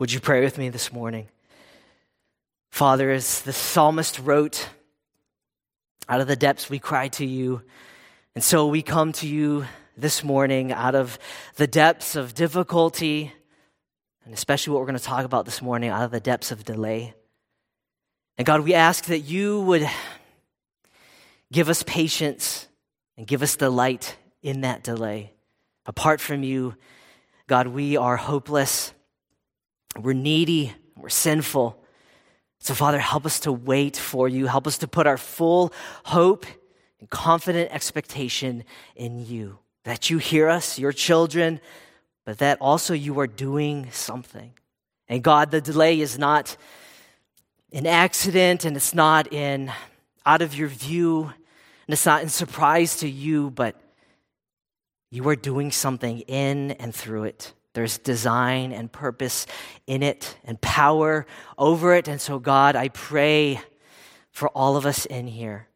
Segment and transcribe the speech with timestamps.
[0.00, 1.28] Would you pray with me this morning?
[2.70, 4.66] Father, as the psalmist wrote,
[6.08, 7.60] out of the depths we cry to you.
[8.34, 9.66] And so we come to you
[9.98, 11.18] this morning out of
[11.56, 13.30] the depths of difficulty,
[14.24, 16.64] and especially what we're going to talk about this morning, out of the depths of
[16.64, 17.12] delay.
[18.38, 19.86] And God, we ask that you would
[21.52, 22.66] give us patience
[23.18, 25.34] and give us delight in that delay.
[25.84, 26.74] Apart from you,
[27.46, 28.94] God, we are hopeless,
[29.98, 31.82] we're needy, we're sinful.
[32.60, 34.46] So, Father, help us to wait for you.
[34.46, 35.72] Help us to put our full
[36.04, 36.46] hope
[37.00, 38.64] and confident expectation
[38.94, 39.58] in you.
[39.84, 41.60] That you hear us, your children,
[42.26, 44.52] but that also you are doing something.
[45.08, 46.56] And God, the delay is not
[47.72, 49.72] an accident and it's not in
[50.26, 53.74] out of your view and it's not in surprise to you, but
[55.10, 57.52] you are doing something in and through it.
[57.72, 59.46] There's design and purpose
[59.86, 62.08] in it and power over it.
[62.08, 63.60] And so, God, I pray
[64.32, 65.68] for all of us in here.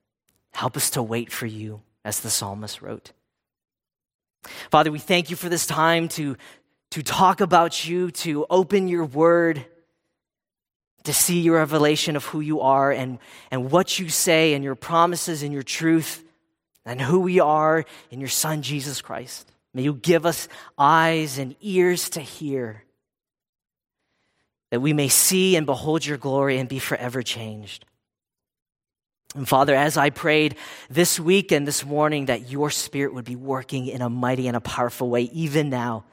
[0.53, 3.13] Help us to wait for you, as the psalmist wrote.
[4.71, 6.37] Father, we thank you for this time to,
[6.91, 9.65] to talk about you, to open your word,
[11.05, 13.19] to see your revelation of who you are and,
[13.51, 16.25] and what you say and your promises and your truth
[16.85, 19.51] and who we are in your Son, Jesus Christ.
[19.75, 22.85] May you give us eyes and ears to hear,
[24.71, 27.85] that we may see and behold your glory and be forever changed.
[29.35, 30.55] And Father, as I prayed
[30.89, 34.57] this week and this morning that your Spirit would be working in a mighty and
[34.57, 36.05] a powerful way, even now,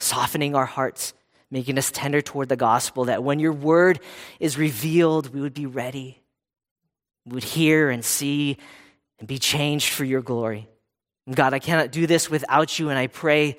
[0.00, 1.14] softening our hearts,
[1.50, 4.00] making us tender toward the gospel, that when your word
[4.38, 6.20] is revealed, we would be ready.
[7.24, 8.58] We would hear and see
[9.18, 10.68] and be changed for your glory.
[11.32, 13.56] God, I cannot do this without you, and I pray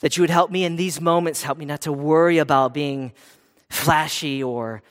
[0.00, 1.42] that you would help me in these moments.
[1.42, 3.12] Help me not to worry about being
[3.70, 4.82] flashy or,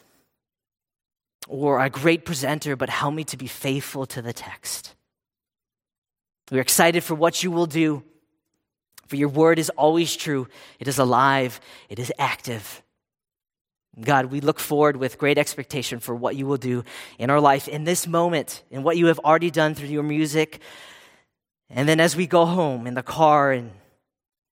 [1.48, 4.96] or a great presenter, but help me to be faithful to the text.
[6.52, 8.04] We're excited for what you will do,
[9.08, 10.48] for your word is always true.
[10.80, 12.82] It is alive, it is active.
[14.00, 16.84] God, we look forward with great expectation for what you will do
[17.20, 20.60] in our life in this moment, in what you have already done through your music.
[21.70, 23.72] And then as we go home in the car and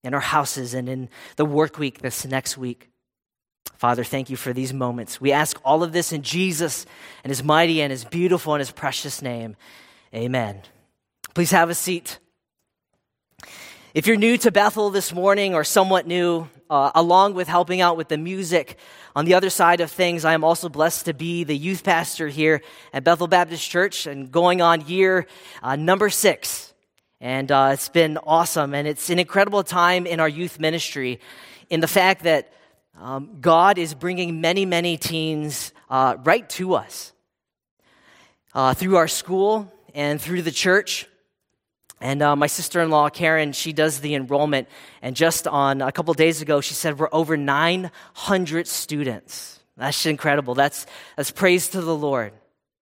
[0.03, 2.89] in our houses and in the work week this next week.
[3.77, 5.19] Father, thank you for these moments.
[5.19, 6.85] We ask all of this in Jesus
[7.23, 9.55] and his mighty and his beautiful and his precious name.
[10.13, 10.61] Amen.
[11.33, 12.19] Please have a seat.
[13.93, 17.97] If you're new to Bethel this morning or somewhat new, uh, along with helping out
[17.97, 18.77] with the music,
[19.15, 22.29] on the other side of things, I am also blessed to be the youth pastor
[22.29, 22.61] here
[22.93, 25.27] at Bethel Baptist Church and going on year
[25.61, 26.70] uh, number six.
[27.21, 28.73] And uh, it's been awesome.
[28.73, 31.19] And it's an incredible time in our youth ministry
[31.69, 32.51] in the fact that
[32.99, 37.13] um, God is bringing many, many teens uh, right to us
[38.55, 41.07] uh, through our school and through the church.
[42.01, 44.67] And uh, my sister in law, Karen, she does the enrollment.
[45.03, 49.59] And just on a couple days ago, she said we're over 900 students.
[49.77, 50.55] That's incredible.
[50.55, 52.33] That's, that's praise to the Lord.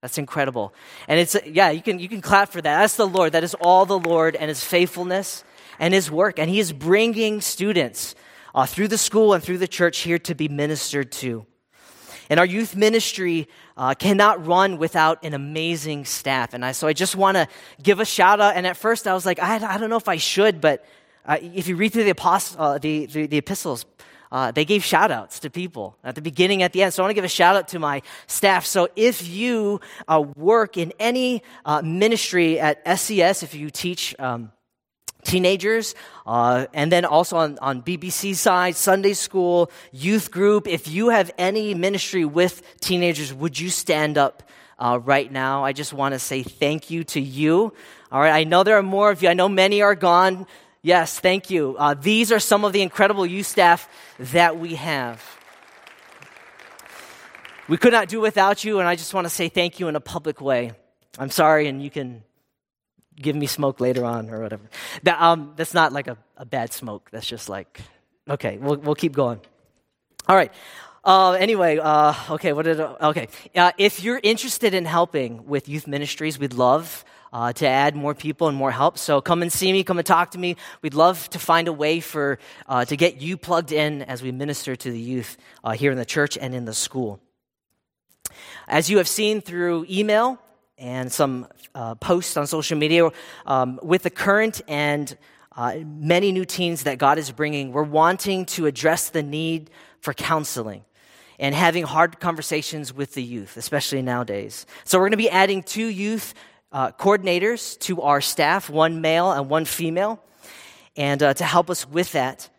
[0.01, 0.73] That's incredible.
[1.09, 2.81] And it's, yeah, you can, you can clap for that.
[2.81, 3.33] That's the Lord.
[3.33, 5.43] That is all the Lord and his faithfulness
[5.81, 6.39] and his work.
[6.39, 8.15] And he is bringing students
[8.55, 11.47] uh, through the school and through the church here to be ministered to.
[12.31, 16.55] And our youth ministry uh, cannot run without an amazing staff.
[16.55, 17.49] And I, so I just want to
[17.83, 18.55] give a shout out.
[18.55, 20.85] And at first I was like, I, I don't know if I should, but
[21.25, 23.85] uh, if you read through the, apost- uh, the, the, the, epistles,
[24.31, 26.93] uh, they gave shout outs to people at the beginning, at the end.
[26.93, 28.67] So I want to give a shout out to my staff.
[28.67, 34.53] So if you uh, work in any uh, ministry at SCS, if you teach, um,
[35.25, 35.95] teenagers,
[36.27, 40.69] uh, and then also on, on BBC side, Sunday school, youth group.
[40.69, 44.43] If you have any ministry with teenagers, would you stand up
[44.79, 45.65] uh, right now?
[45.65, 47.73] I just want to say thank you to you.
[48.11, 49.29] All right, I know there are more of you.
[49.29, 50.47] I know many are gone.
[50.83, 51.77] Yes, thank you.
[51.79, 55.23] Uh, these are some of the incredible youth staff that we have.
[57.69, 59.97] We could not do without you, and I just want to say thank you in
[59.97, 60.73] a public way.
[61.19, 62.23] I'm sorry, and you can
[63.17, 64.71] give me smoke later on or whatever.
[65.03, 67.11] That, um, that's not like a, a bad smoke.
[67.11, 67.81] That's just like,
[68.31, 69.41] okay, we'll, we'll keep going.
[70.29, 70.53] All right.
[71.05, 73.29] Uh, anyway, uh, okay, what did, okay.
[73.55, 78.15] Uh, if you're interested in helping with youth ministries, we'd love uh, to add more
[78.15, 78.99] people and more help.
[78.99, 80.57] So come and see me, come and talk to me.
[80.83, 84.33] We'd love to find a way for, uh, to get you plugged in as we
[84.33, 87.21] minister to the youth uh, here in the church and in the school.
[88.67, 90.39] As you have seen through email,
[90.79, 93.11] and some uh, posts on social media
[93.47, 95.17] um, with the current and
[95.57, 97.73] uh, many new teens that God is bringing.
[97.73, 99.71] We're wanting to address the need
[100.01, 100.85] for counseling
[101.41, 104.67] and having hard conversations with the youth, especially nowadays.
[104.85, 106.35] So, we're going to be adding two youth
[106.73, 110.23] uh, coordinators to our staff, one male and one female,
[110.97, 112.51] and uh, to help us with that.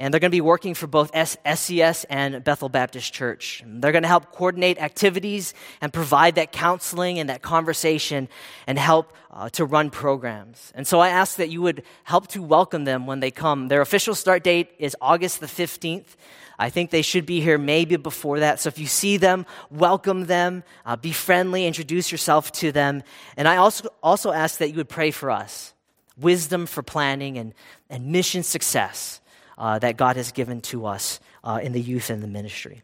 [0.00, 3.64] And they're going to be working for both SCS and Bethel Baptist Church.
[3.66, 8.28] They're going to help coordinate activities and provide that counseling and that conversation
[8.68, 10.72] and help uh, to run programs.
[10.76, 13.66] And so I ask that you would help to welcome them when they come.
[13.66, 16.14] Their official start date is August the 15th.
[16.58, 18.60] I think they should be here maybe before that.
[18.60, 23.04] So if you see them, welcome them, uh, be friendly, introduce yourself to them.
[23.36, 25.72] And I also, also ask that you would pray for us
[26.16, 27.54] wisdom for planning and,
[27.88, 29.20] and mission success
[29.56, 32.82] uh, that God has given to us uh, in the youth and the ministry.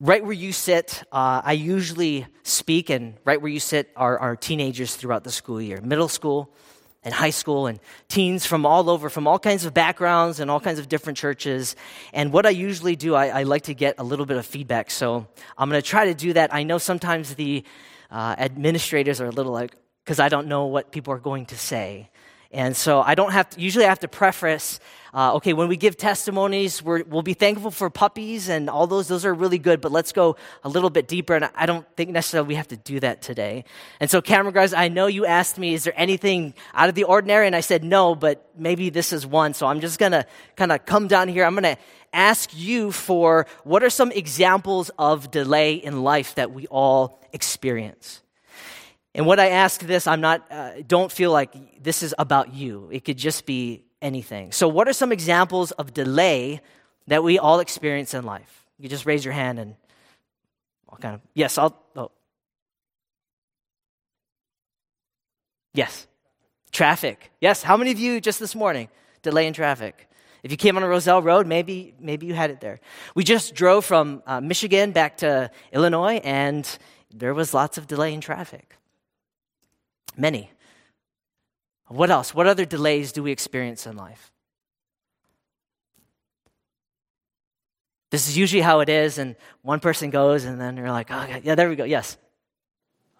[0.00, 4.36] Right where you sit, uh, I usually speak, and right where you sit are, are
[4.36, 6.54] teenagers throughout the school year middle school
[7.04, 7.78] and high school, and
[8.08, 11.76] teens from all over, from all kinds of backgrounds and all kinds of different churches.
[12.12, 14.90] And what I usually do, I, I like to get a little bit of feedback.
[14.90, 16.52] So I'm going to try to do that.
[16.52, 17.64] I know sometimes the
[18.10, 21.56] uh, administrators are a little like, because I don't know what people are going to
[21.56, 22.10] say.
[22.50, 24.80] And so I don't have to, usually I have to preface,
[25.14, 29.08] uh, okay, when we give testimonies, we will be thankful for puppies and all those.
[29.08, 31.34] Those are really good, but let's go a little bit deeper.
[31.34, 33.64] And I don't think necessarily we have to do that today.
[34.00, 37.04] And so, camera guys, I know you asked me, is there anything out of the
[37.04, 37.46] ordinary?
[37.46, 39.54] And I said no, but maybe this is one.
[39.54, 40.26] So I'm just going to
[40.56, 41.44] kind of come down here.
[41.44, 41.80] I'm going to
[42.12, 48.22] ask you for what are some examples of delay in life that we all experience?
[49.14, 52.88] And what I ask this, I'm not, uh, don't feel like this is about you.
[52.92, 54.52] It could just be anything.
[54.52, 56.60] So, what are some examples of delay
[57.06, 58.66] that we all experience in life?
[58.78, 59.74] You just raise your hand and
[60.88, 62.10] I'll kind of, yes, I'll, oh.
[65.74, 66.06] Yes.
[66.72, 67.30] Traffic.
[67.40, 67.62] Yes.
[67.62, 68.88] How many of you just this morning
[69.22, 70.08] delay in traffic?
[70.42, 72.80] If you came on a Roselle Road, maybe maybe you had it there.
[73.14, 76.66] We just drove from uh, Michigan back to Illinois, and
[77.12, 78.76] there was lots of delay in traffic.
[80.16, 80.50] Many.
[81.88, 82.34] What else?
[82.34, 84.32] What other delays do we experience in life?
[88.10, 91.26] This is usually how it is, and one person goes, and then you're like, oh,
[91.42, 91.84] yeah, there we go.
[91.84, 92.16] Yes.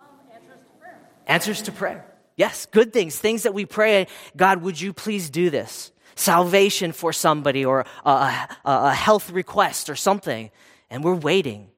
[0.01, 1.01] Um, answers to prayer.
[1.27, 2.05] Answers to prayer.
[2.37, 4.07] Yes, good things, things that we pray,
[4.37, 5.93] God, would you please do this?
[6.15, 10.51] Salvation for somebody, or a, a, a health request, or something.
[10.89, 11.69] And we're waiting,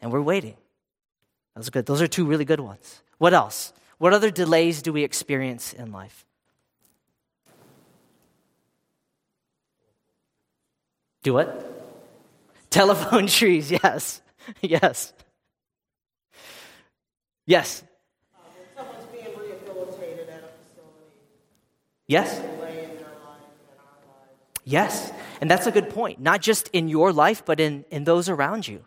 [0.00, 0.56] and we're waiting.
[1.54, 1.86] That's good.
[1.86, 3.02] Those are two really good ones.
[3.18, 3.72] What else?
[4.02, 6.26] What other delays do we experience in life?
[11.22, 11.48] Do what?
[12.68, 14.20] Telephone trees, yes.
[14.60, 15.12] yes.
[17.46, 17.84] Yes.
[22.08, 22.40] Yes.
[24.64, 25.12] Yes.
[25.40, 26.18] And that's a good point.
[26.18, 28.84] Not just in your life, but in, in those around you.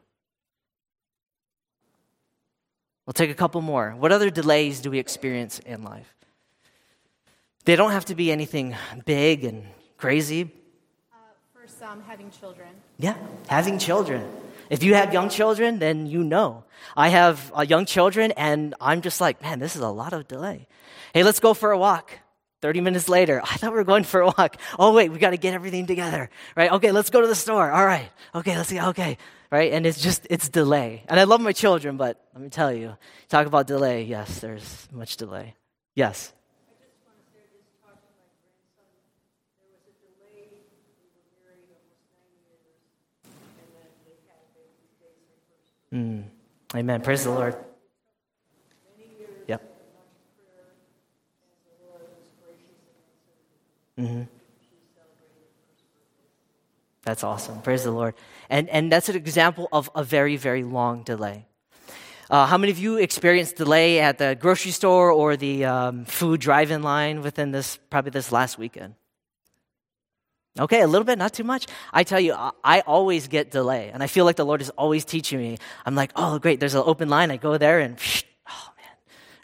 [3.06, 3.92] We'll take a couple more.
[3.92, 6.16] What other delays do we experience in life?
[7.66, 8.76] They don't have to be anything
[9.06, 9.66] big and
[9.98, 10.52] crazy.
[11.14, 11.18] Uh,
[11.54, 12.70] for some, having children.
[12.98, 13.16] Yeah,
[13.48, 14.28] having children.
[14.70, 16.64] If you have young children, then you know.
[16.98, 20.28] I have uh, young children, and I'm just like, man, this is a lot of
[20.28, 20.68] delay.
[21.14, 22.20] Hey, let's go for a walk.
[22.62, 24.58] 30 minutes later, I thought we were going for a walk.
[24.80, 26.72] Oh, wait, we got to get everything together, right?
[26.72, 27.72] Okay, let's go to the store.
[27.72, 28.10] All right.
[28.34, 28.80] Okay, let's see.
[28.80, 29.18] Okay,
[29.52, 29.74] right?
[29.74, 31.04] And it's just, it's delay.
[31.08, 32.96] And I love my children, but let me tell you,
[33.30, 34.04] talk about delay.
[34.04, 35.56] Yes, there's much delay.
[35.94, 36.34] Yes.
[45.94, 46.24] Mm.
[46.76, 47.02] Amen.
[47.02, 47.56] Praise the Lord.
[54.00, 54.24] Mm-hmm.
[57.04, 57.62] That's awesome.
[57.62, 58.16] Praise the Lord.
[58.50, 61.46] And, and that's an example of a very, very long delay.
[62.30, 66.42] Uh, how many of you experienced delay at the grocery store or the um, food
[66.42, 68.96] drive-in line within this, probably this last weekend?
[70.58, 71.68] Okay, a little bit, not too much.
[71.94, 72.34] I tell you,
[72.64, 75.58] I, always get delay, and I feel like the Lord is always teaching me.
[75.86, 77.30] I'm like, oh, great, there's an open line.
[77.30, 77.98] I go there, and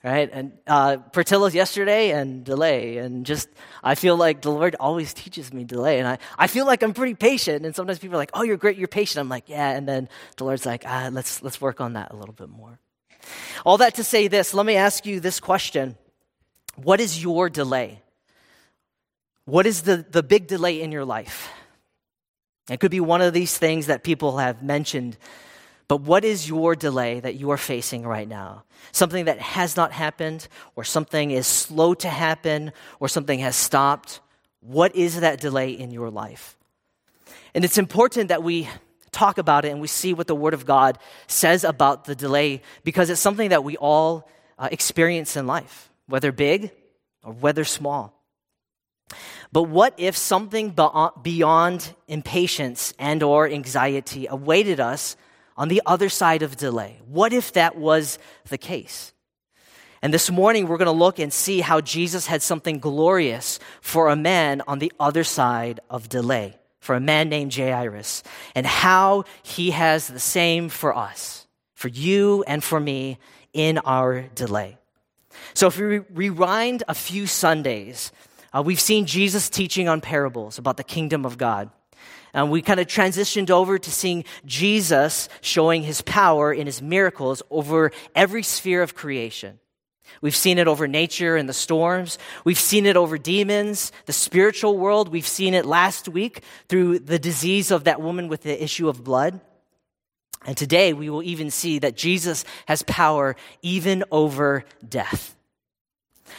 [0.04, 0.30] right?
[0.32, 2.98] And uh, Portillo's yesterday and delay.
[2.98, 3.50] And just,
[3.84, 6.00] I feel like the Lord always teaches me delay.
[6.00, 7.66] And I, I feel like I'm pretty patient.
[7.66, 9.22] And sometimes people are like, oh, you're great, you're patient.
[9.22, 9.70] I'm like, yeah.
[9.70, 12.80] And then the Lord's like, ah, let's, let's work on that a little bit more.
[13.66, 15.96] All that to say this, let me ask you this question
[16.76, 18.02] What is your delay?
[19.46, 21.50] What is the, the big delay in your life?
[22.70, 25.18] It could be one of these things that people have mentioned
[25.92, 28.64] but what is your delay that you are facing right now?
[28.94, 32.72] Something that has not happened, or something is slow to happen,
[33.02, 34.22] or something has stopped?
[34.62, 36.58] What is that delay in your life?
[37.54, 38.70] And it's important that we
[39.12, 42.62] talk about it and we see what the Word of God says about the delay
[42.86, 46.72] because it's something that we all uh, experience in life, whether big
[47.22, 48.18] or whether small.
[49.52, 50.74] But what if something
[51.22, 55.18] beyond impatience and or anxiety awaited us
[55.62, 56.98] on the other side of delay?
[57.06, 58.18] What if that was
[58.50, 59.14] the case?
[60.02, 64.10] And this morning we're going to look and see how Jesus had something glorious for
[64.10, 68.24] a man on the other side of delay, for a man named Jairus,
[68.56, 73.20] and how he has the same for us, for you and for me
[73.54, 74.80] in our delay.
[75.54, 78.12] So if we rewind a few Sundays,
[78.52, 81.70] uh, we've seen Jesus teaching on parables about the kingdom of God.
[82.34, 87.42] And we kind of transitioned over to seeing Jesus showing his power in his miracles
[87.50, 89.60] over every sphere of creation.
[90.22, 92.18] We've seen it over nature and the storms.
[92.44, 95.10] We've seen it over demons, the spiritual world.
[95.10, 99.04] We've seen it last week through the disease of that woman with the issue of
[99.04, 99.40] blood.
[100.46, 105.36] And today we will even see that Jesus has power even over death.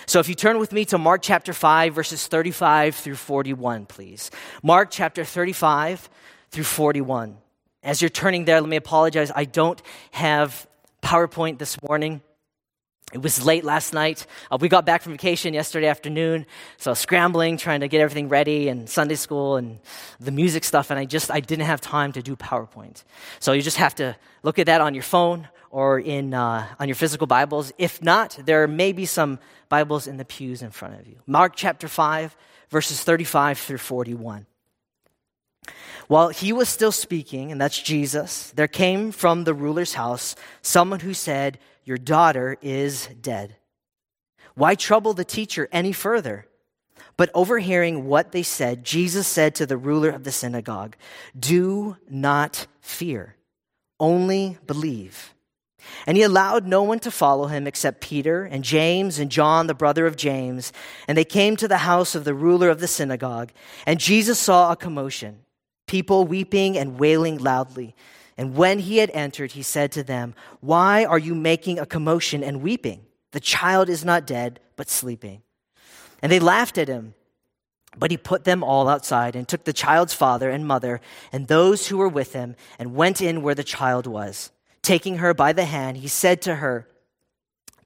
[0.07, 4.31] So if you turn with me to Mark chapter 5, verses 35 through 41, please.
[4.63, 6.09] Mark chapter 35
[6.51, 7.39] through 41.
[7.83, 9.33] As you're turning there, let me apologize.
[9.35, 9.81] I don't
[10.13, 10.67] have
[11.03, 12.21] PowerPoint this morning.
[13.13, 14.27] It was late last night.
[14.51, 16.47] Uh, we got back from vacation yesterday afternoon,
[16.79, 19.81] so scrambling, trying to get everything ready, and Sunday school and
[20.19, 23.05] the music stuff, and I just I didn't have time to do PowerPoint.
[23.39, 26.87] So you just have to look at that on your phone or in uh, on
[26.87, 27.73] your physical Bibles.
[27.79, 31.17] If not, there may be some Bibles in the pews in front of you.
[31.27, 32.37] Mark chapter five,
[32.71, 34.47] verses thirty-five through forty-one.
[36.09, 41.01] While he was still speaking, and that's Jesus, there came from the ruler's house someone
[41.01, 43.57] who said your daughter is dead.
[44.55, 46.47] Why trouble the teacher any further?
[47.17, 50.97] But overhearing what they said, Jesus said to the ruler of the synagogue,
[51.39, 53.37] Do not fear,
[53.99, 55.35] only believe.
[56.07, 59.75] And he allowed no one to follow him except Peter and James and John, the
[59.75, 60.73] brother of James.
[61.07, 63.53] And they came to the house of the ruler of the synagogue.
[63.87, 65.41] And Jesus saw a commotion,
[65.87, 67.95] people weeping and wailing loudly.
[68.37, 72.43] And when he had entered, he said to them, Why are you making a commotion
[72.43, 73.05] and weeping?
[73.33, 75.43] The child is not dead, but sleeping.
[76.23, 77.15] And they laughed at him.
[77.97, 81.89] But he put them all outside and took the child's father and mother and those
[81.89, 84.51] who were with him and went in where the child was.
[84.83, 86.89] Taking her by the hand, he said to her,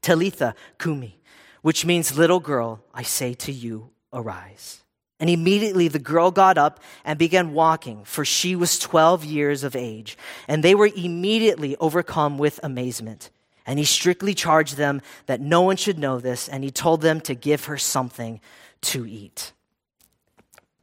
[0.01, 1.21] Talitha kumi,
[1.63, 4.83] which means little girl, I say to you, arise.
[5.19, 9.75] And immediately the girl got up and began walking, for she was 12 years of
[9.75, 10.17] age.
[10.47, 13.31] And they were immediately overcome with amazement.
[13.67, 17.21] And he strictly charged them that no one should know this, and he told them
[17.23, 18.41] to give her something
[18.83, 19.53] to eat.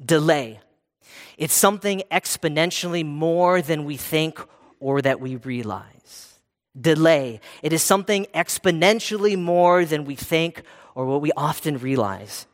[0.04, 0.60] Delay.
[1.38, 4.40] It's something exponentially more than we think
[4.80, 5.93] or that we realize.
[6.80, 7.40] Delay.
[7.62, 10.64] It is something exponentially more than we think
[10.96, 12.48] or what we often realize.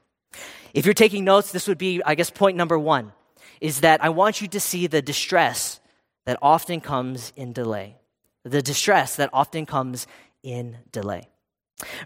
[0.74, 3.14] If you're taking notes, this would be, I guess, point number one
[3.62, 5.80] is that I want you to see the distress
[6.26, 7.98] that often comes in delay.
[8.44, 10.08] The distress that often comes
[10.44, 11.30] in delay.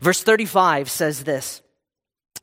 [0.02, 1.62] Verse 35 says this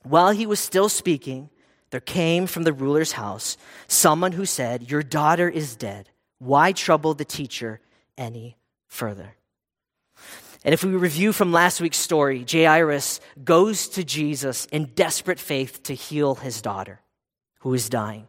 [0.03, 1.51] While he was still speaking,
[1.91, 3.57] there came from the ruler's house
[3.89, 6.09] someone who said, Your daughter is dead.
[6.39, 7.81] Why trouble the teacher
[8.17, 9.37] any further?
[10.65, 15.83] And if we review from last week's story, Jairus goes to Jesus in desperate faith
[15.85, 17.01] to heal his daughter
[17.61, 18.27] who is dying.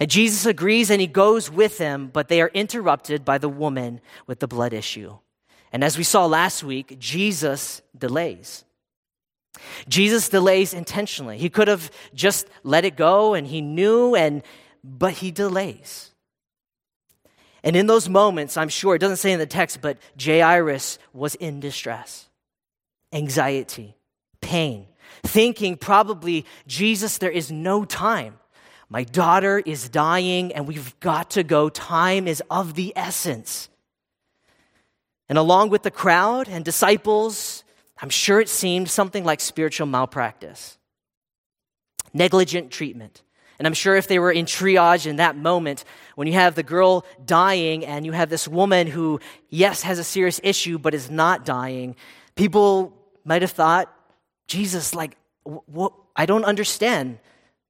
[0.00, 4.00] And Jesus agrees and he goes with them, but they are interrupted by the woman
[4.26, 5.16] with the blood issue.
[5.72, 8.64] And as we saw last week, Jesus delays.
[9.88, 11.38] Jesus delays intentionally.
[11.38, 14.42] He could have just let it go and he knew and
[14.82, 16.13] but he delays.
[17.64, 21.34] And in those moments, I'm sure, it doesn't say in the text, but Jairus was
[21.34, 22.28] in distress,
[23.10, 23.96] anxiety,
[24.42, 24.86] pain,
[25.22, 28.38] thinking probably, Jesus, there is no time.
[28.90, 31.70] My daughter is dying and we've got to go.
[31.70, 33.70] Time is of the essence.
[35.30, 37.64] And along with the crowd and disciples,
[38.00, 40.76] I'm sure it seemed something like spiritual malpractice,
[42.12, 43.23] negligent treatment,
[43.58, 45.84] and I'm sure if they were in triage in that moment,
[46.16, 50.04] when you have the girl dying and you have this woman who, yes, has a
[50.04, 51.94] serious issue, but is not dying,
[52.34, 52.92] people
[53.24, 53.94] might have thought,
[54.46, 55.92] Jesus, like, what?
[56.16, 57.18] I don't understand.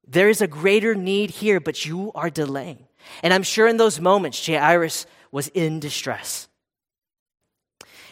[0.07, 2.87] There is a greater need here, but you are delaying.
[3.23, 6.49] And I'm sure in those moments, Jairus was in distress.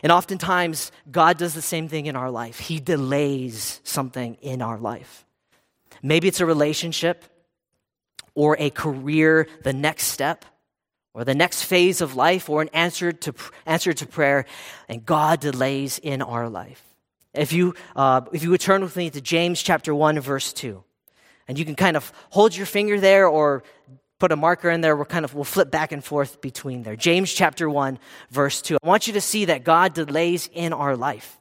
[0.02, 2.58] And oftentimes, God does the same thing in our life.
[2.58, 5.24] He delays something in our life.
[6.02, 7.24] Maybe it's a relationship
[8.34, 10.44] or a career, the next step.
[11.14, 13.34] or the next phase of life or an answer to,
[13.66, 14.46] answer to prayer,
[14.88, 16.82] and God delays in our life.
[17.34, 20.82] If you, uh, if you would turn with me to James chapter 1, verse 2,
[21.48, 23.62] and you can kind of hold your finger there or
[24.18, 24.96] put a marker in there.
[24.96, 26.96] We're kind of, we'll flip back and forth between there.
[26.96, 27.98] James chapter 1,
[28.30, 28.78] verse 2.
[28.82, 31.40] I want you to see that God delays in our life,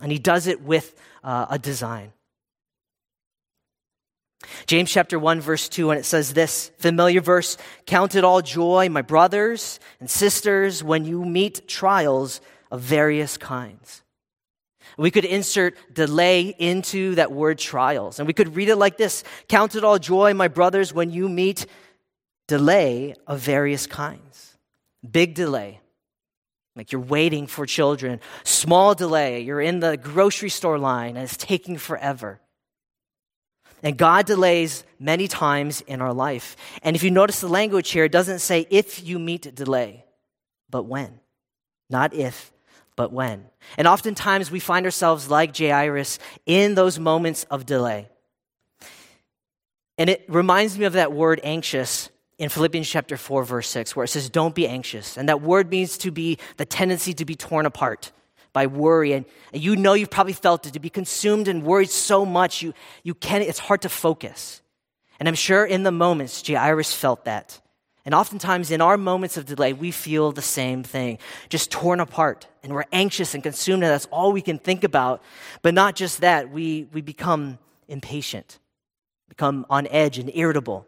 [0.00, 2.12] and He does it with uh, a design.
[4.66, 7.56] James chapter 1, verse 2, and it says this familiar verse
[7.86, 14.02] Count it all joy, my brothers and sisters, when you meet trials of various kinds.
[14.98, 19.24] We could insert delay into that word trials, and we could read it like this
[19.48, 21.66] Count it all joy, my brothers, when you meet
[22.48, 24.56] delay of various kinds.
[25.08, 25.80] Big delay,
[26.76, 28.20] like you're waiting for children.
[28.44, 32.40] Small delay, you're in the grocery store line and it's taking forever.
[33.82, 36.56] And God delays many times in our life.
[36.82, 40.04] And if you notice the language here, it doesn't say if you meet delay,
[40.70, 41.18] but when.
[41.90, 42.52] Not if,
[42.96, 43.46] but when.
[43.76, 48.08] And oftentimes we find ourselves like Jairus in those moments of delay.
[49.98, 52.08] And it reminds me of that word anxious
[52.38, 55.16] in Philippians chapter 4, verse 6, where it says, Don't be anxious.
[55.16, 58.10] And that word means to be the tendency to be torn apart
[58.52, 59.12] by worry.
[59.12, 62.74] And, you know you've probably felt it to be consumed and worried so much you,
[63.02, 64.62] you can't, it's hard to focus.
[65.18, 67.60] And I'm sure in the moments, Jairus felt that.
[68.04, 71.18] And oftentimes in our moments of delay, we feel the same thing,
[71.48, 72.48] just torn apart.
[72.62, 75.22] And we're anxious and consumed, and that's all we can think about.
[75.62, 78.58] But not just that, we, we become impatient,
[79.28, 80.86] become on edge and irritable.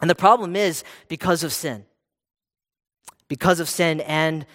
[0.00, 1.84] And the problem is because of sin.
[3.26, 4.46] Because of sin, and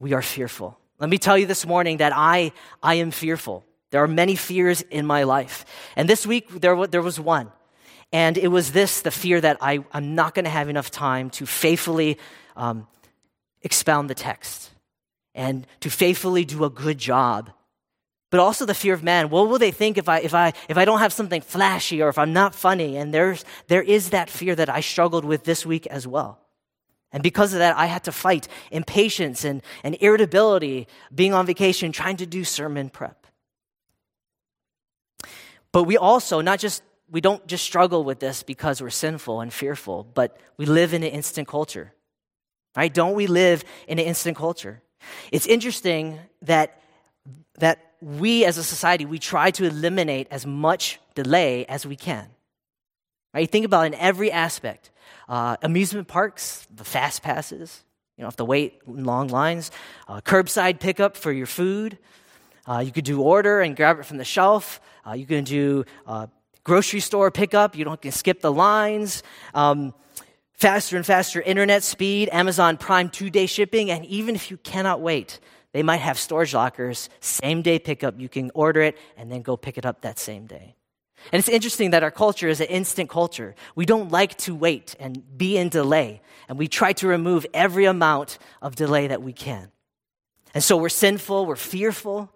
[0.00, 0.78] we are fearful.
[0.98, 3.64] Let me tell you this morning that I, I am fearful.
[3.90, 5.64] There are many fears in my life.
[5.94, 7.52] And this week, there, there was one.
[8.12, 11.30] And it was this the fear that I, I'm not going to have enough time
[11.30, 12.18] to faithfully
[12.56, 12.86] um,
[13.62, 14.70] expound the text
[15.34, 17.50] and to faithfully do a good job.
[18.30, 19.28] But also the fear of man.
[19.28, 22.08] What will they think if I, if I, if I don't have something flashy or
[22.08, 22.96] if I'm not funny?
[22.96, 26.40] And there's, there is that fear that I struggled with this week as well.
[27.16, 31.90] And because of that, I had to fight impatience and, and irritability, being on vacation,
[31.90, 33.26] trying to do sermon prep.
[35.72, 39.50] But we also, not just, we don't just struggle with this because we're sinful and
[39.50, 41.94] fearful, but we live in an instant culture.
[42.76, 42.92] Right?
[42.92, 44.82] Don't we live in an instant culture?
[45.32, 46.82] It's interesting that,
[47.60, 52.28] that we as a society, we try to eliminate as much delay as we can.
[53.36, 53.50] Right?
[53.50, 54.90] Think about it in every aspect.
[55.28, 57.84] Uh, amusement parks, the fast passes,
[58.16, 59.70] you don't have to wait in long lines.
[60.08, 61.98] Uh, curbside pickup for your food.
[62.66, 64.80] Uh, you could do order and grab it from the shelf.
[65.06, 66.28] Uh, you can do uh,
[66.64, 67.76] grocery store pickup.
[67.76, 69.22] You don't have to skip the lines.
[69.52, 69.92] Um,
[70.54, 75.02] faster and faster internet speed, Amazon Prime two day shipping, and even if you cannot
[75.02, 75.40] wait,
[75.72, 78.18] they might have storage lockers, same day pickup.
[78.18, 80.75] You can order it and then go pick it up that same day.
[81.32, 83.54] And it's interesting that our culture is an instant culture.
[83.74, 87.84] We don't like to wait and be in delay, and we try to remove every
[87.84, 89.72] amount of delay that we can.
[90.54, 92.30] And so we're sinful, we're fearful,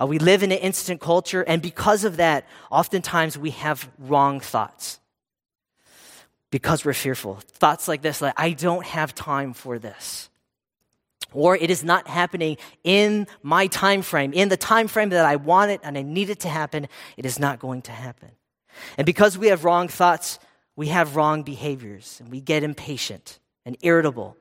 [0.00, 4.40] uh, we live in an instant culture, and because of that, oftentimes we have wrong
[4.40, 4.98] thoughts.
[6.50, 7.38] Because we're fearful.
[7.46, 10.29] Thoughts like this, like, I don't have time for this
[11.32, 15.36] or it is not happening in my time frame in the time frame that i
[15.36, 18.30] want it and i need it to happen it is not going to happen.
[18.96, 20.38] And because we have wrong thoughts
[20.76, 24.36] we have wrong behaviors and we get impatient and irritable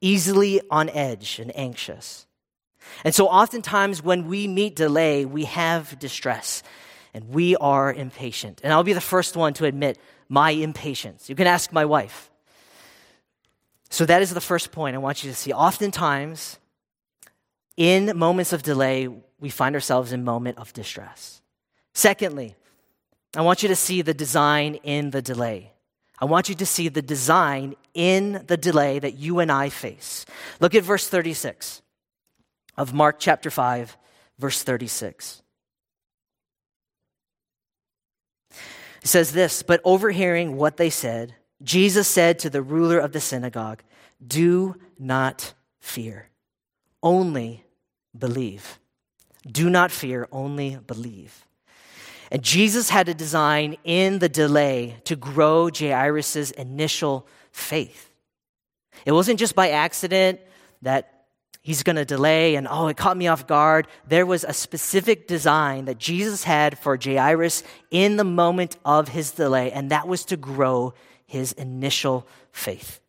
[0.00, 2.26] easily on edge and anxious.
[3.04, 6.62] And so oftentimes when we meet delay we have distress
[7.14, 8.60] and we are impatient.
[8.64, 11.28] And i'll be the first one to admit my impatience.
[11.28, 12.30] You can ask my wife
[13.92, 15.52] so, that is the first point I want you to see.
[15.52, 16.58] Oftentimes,
[17.76, 19.06] in moments of delay,
[19.38, 21.42] we find ourselves in moment of distress.
[21.92, 22.56] Secondly,
[23.36, 25.72] I want you to see the design in the delay.
[26.18, 30.24] I want you to see the design in the delay that you and I face.
[30.58, 31.82] Look at verse 36
[32.78, 33.98] of Mark chapter 5,
[34.38, 35.42] verse 36.
[38.50, 38.56] It
[39.02, 43.82] says this, but overhearing what they said, Jesus said to the ruler of the synagogue,
[44.24, 46.28] Do not fear,
[47.02, 47.64] only
[48.16, 48.78] believe.
[49.50, 51.46] Do not fear, only believe.
[52.30, 58.10] And Jesus had a design in the delay to grow Jairus' initial faith.
[59.04, 60.40] It wasn't just by accident
[60.82, 61.26] that
[61.62, 63.86] he's going to delay and, oh, it caught me off guard.
[64.08, 69.32] There was a specific design that Jesus had for Jairus in the moment of his
[69.32, 70.94] delay, and that was to grow
[71.32, 73.00] his initial faith.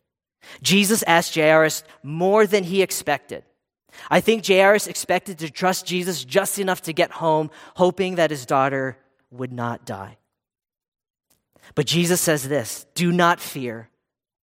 [0.62, 3.44] Jesus asked Jairus more than he expected.
[4.10, 8.46] I think Jairus expected to trust Jesus just enough to get home, hoping that his
[8.46, 8.96] daughter
[9.30, 10.16] would not die.
[11.74, 13.90] But Jesus says this do not fear,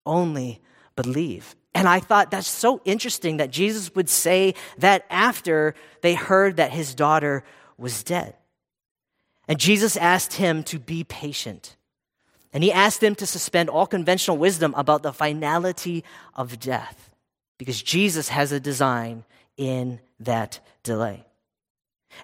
[0.06, 0.62] only
[0.96, 1.56] believe.
[1.74, 6.72] And I thought that's so interesting that Jesus would say that after they heard that
[6.72, 7.44] his daughter
[7.78, 8.36] was dead.
[9.48, 11.78] And Jesus asked him to be patient.
[12.54, 16.04] And he asked them to suspend all conventional wisdom about the finality
[16.36, 17.10] of death
[17.58, 19.24] because Jesus has a design
[19.56, 21.26] in that delay.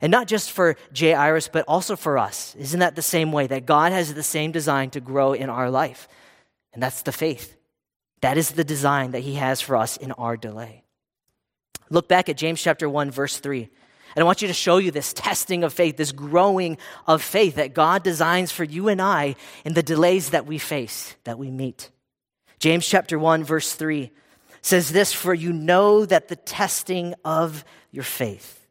[0.01, 2.55] And not just for Jairus, but also for us.
[2.55, 3.47] Isn't that the same way?
[3.47, 6.07] That God has the same design to grow in our life.
[6.73, 7.55] And that's the faith.
[8.21, 10.83] That is the design that He has for us in our delay.
[11.89, 13.69] Look back at James chapter 1, verse 3.
[14.15, 17.55] And I want you to show you this testing of faith, this growing of faith
[17.55, 21.51] that God designs for you and I in the delays that we face, that we
[21.51, 21.91] meet.
[22.59, 24.11] James chapter 1, verse 3
[24.61, 28.67] says this For you know that the testing of your faith,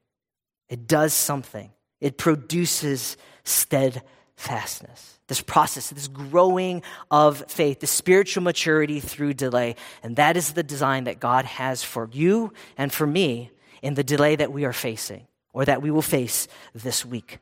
[0.69, 1.71] it does something,
[2.01, 5.13] it produces steadfastness.
[5.29, 9.75] This process, this growing of faith, the spiritual maturity through delay.
[10.05, 13.51] And that is the design that God has for you and for me
[13.87, 17.39] in the delay that we are facing or that we will face this week.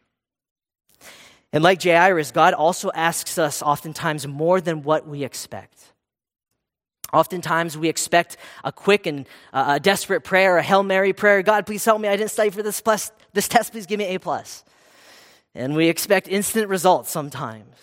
[1.55, 5.93] And like Jairus, God also asks us oftentimes more than what we expect.
[7.15, 11.43] Oftentimes we expect a quick and uh, a desperate prayer, a Hail Mary prayer.
[11.43, 12.09] God, please help me.
[12.09, 13.73] I didn't study for this, plus, this test.
[13.73, 14.65] Please give me A plus.
[15.55, 17.75] And we expect instant results sometimes.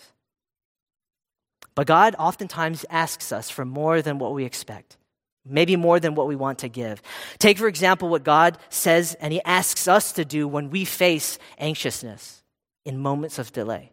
[1.74, 4.98] But God oftentimes asks us for more than what we expect,
[5.44, 7.02] maybe more than what we want to give.
[7.38, 11.38] Take, for example, what God says and He asks us to do when we face
[11.58, 12.42] anxiousness
[12.84, 13.92] in moments of delay.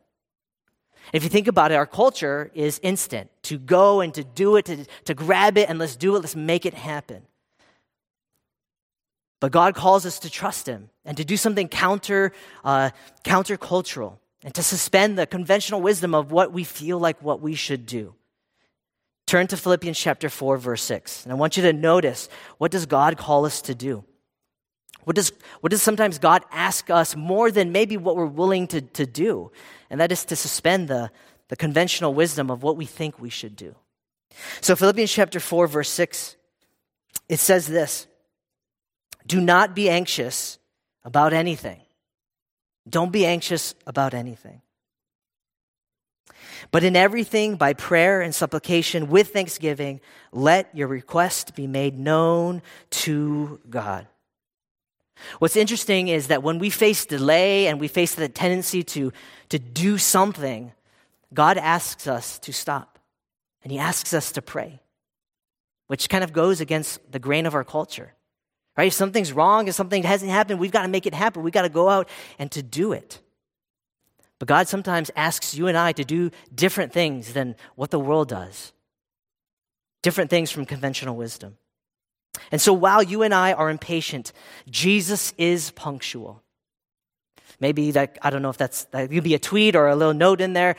[1.11, 4.65] If you think about it, our culture is instant to go and to do it,
[4.65, 7.23] to, to grab it, and let's do it, let's make it happen.
[9.39, 12.33] But God calls us to trust Him and to do something counter,
[12.63, 12.91] uh,
[13.23, 17.85] countercultural and to suspend the conventional wisdom of what we feel like what we should
[17.85, 18.15] do.
[19.29, 21.25] Turn to Philippians chapter 4, verse 6.
[21.25, 24.03] And I want you to notice what does God call us to do?
[25.03, 28.81] What does, what does sometimes God ask us more than maybe what we're willing to,
[28.81, 29.51] to do?
[29.91, 31.11] And that is to suspend the,
[31.49, 33.75] the conventional wisdom of what we think we should do.
[34.61, 36.35] So, Philippians chapter 4, verse 6,
[37.27, 38.07] it says this
[39.27, 40.57] Do not be anxious
[41.03, 41.81] about anything.
[42.89, 44.63] Don't be anxious about anything.
[46.71, 52.61] But in everything, by prayer and supplication with thanksgiving, let your request be made known
[52.91, 54.07] to God.
[55.39, 59.11] What's interesting is that when we face delay and we face the tendency to,
[59.49, 60.71] to do something,
[61.33, 62.99] God asks us to stop
[63.63, 64.79] and He asks us to pray,
[65.87, 68.13] which kind of goes against the grain of our culture.
[68.77, 68.87] Right?
[68.87, 71.43] If something's wrong, if something hasn't happened, we've got to make it happen.
[71.43, 73.19] We've got to go out and to do it.
[74.39, 78.29] But God sometimes asks you and I to do different things than what the world
[78.29, 78.73] does,
[80.01, 81.57] different things from conventional wisdom.
[82.51, 84.31] And so while you and I are impatient,
[84.69, 86.41] Jesus is punctual.
[87.59, 90.13] Maybe that, I don't know if that's, that could be a tweet or a little
[90.13, 90.77] note in there.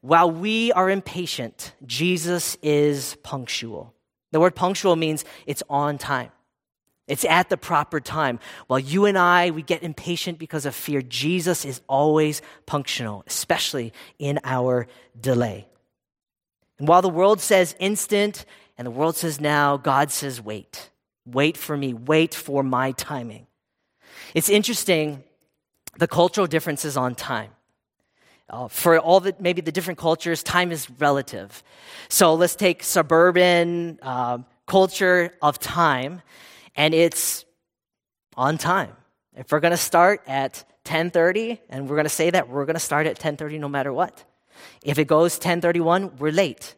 [0.00, 3.92] While we are impatient, Jesus is punctual.
[4.30, 6.30] The word punctual means it's on time.
[7.10, 8.38] It's at the proper time.
[8.68, 13.92] While you and I, we get impatient because of fear, Jesus is always punctual, especially
[14.18, 14.86] in our
[15.20, 15.66] delay.
[16.78, 18.46] And while the world says instant
[18.78, 20.90] and the world says now, God says wait.
[21.26, 21.92] Wait for me.
[21.92, 23.46] Wait for my timing.
[24.32, 25.24] It's interesting
[25.98, 27.50] the cultural differences on time.
[28.48, 31.62] Uh, for all the maybe the different cultures, time is relative.
[32.08, 36.22] So let's take suburban uh, culture of time,
[36.80, 37.44] and it's
[38.38, 38.96] on time.
[39.36, 42.80] If we're going to start at 10:30, and we're going to say that we're going
[42.82, 44.24] to start at 10:30 no matter what.
[44.82, 46.74] If it goes 10:31, we're late.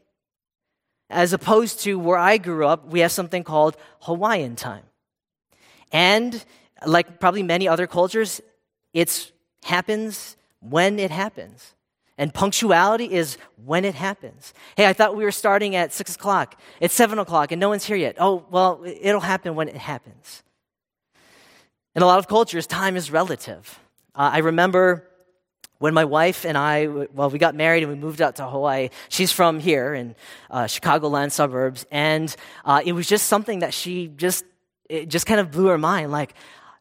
[1.09, 4.87] As opposed to where I grew up, we have something called Hawaiian time.
[5.93, 6.45] And
[6.85, 8.41] like probably many other cultures,
[8.93, 9.31] it
[9.63, 11.75] happens when it happens.
[12.23, 14.55] And punctuality is when it happens.
[14.77, 16.57] Hey, I thought we were starting at six o'clock.
[16.79, 18.15] It's seven o'clock and no one's here yet.
[18.21, 20.45] Oh, well, it'll happen when it happens.
[21.97, 23.81] In a lot of cultures, time is relative.
[24.15, 25.05] Uh, I remember
[25.81, 28.91] when my wife and I, well, we got married and we moved out to Hawaii.
[29.09, 30.15] She's from here in
[30.49, 32.33] uh, Chicagoland suburbs, and
[32.65, 34.45] uh, it was just something that she just,
[34.89, 36.13] it just kind of blew her mind.
[36.13, 36.35] Like,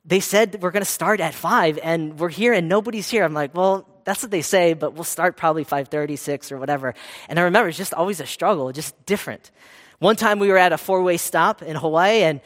[0.05, 3.23] they said we're going to start at five, and we're here, and nobody's here.
[3.23, 6.93] I'm like, well, that's what they say, but we'll start probably 5:30, 6 or whatever.
[7.29, 9.51] And I remember it's just always a struggle, just different.
[9.99, 12.41] One time we were at a four way stop in Hawaii and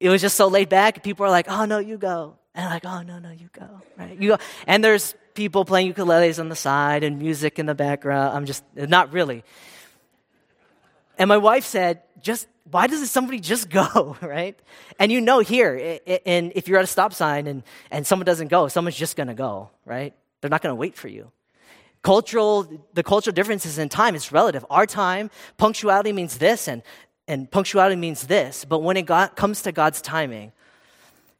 [0.00, 1.02] it was just so laid back.
[1.02, 2.36] People are like, oh, no, you go.
[2.54, 3.68] And I'm like, oh, no, no, you go.
[3.96, 4.20] Right?
[4.20, 4.38] You go.
[4.66, 8.36] And there's people playing ukuleles on the side and music in the background.
[8.36, 9.44] I'm just, not really.
[11.18, 14.58] And my wife said, just, why doesn't somebody just go, right?
[14.98, 18.48] And you know here, and if you're at a stop sign and, and someone doesn't
[18.48, 20.14] go, someone's just going to go, right?
[20.40, 21.30] They're not going to wait for you.
[22.02, 24.64] Cultural, the cultural differences in time is relative.
[24.70, 26.82] Our time, punctuality means this, and,
[27.26, 28.64] and punctuality means this.
[28.64, 30.52] But when it got, comes to God's timing,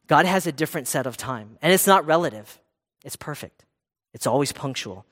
[0.07, 1.57] God has a different set of time.
[1.61, 2.59] And it's not relative,
[3.05, 3.65] it's perfect.
[4.13, 5.05] It's always punctual.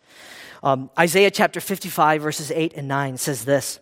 [0.63, 3.80] Um, Isaiah chapter 55, verses 8 and 9 says this.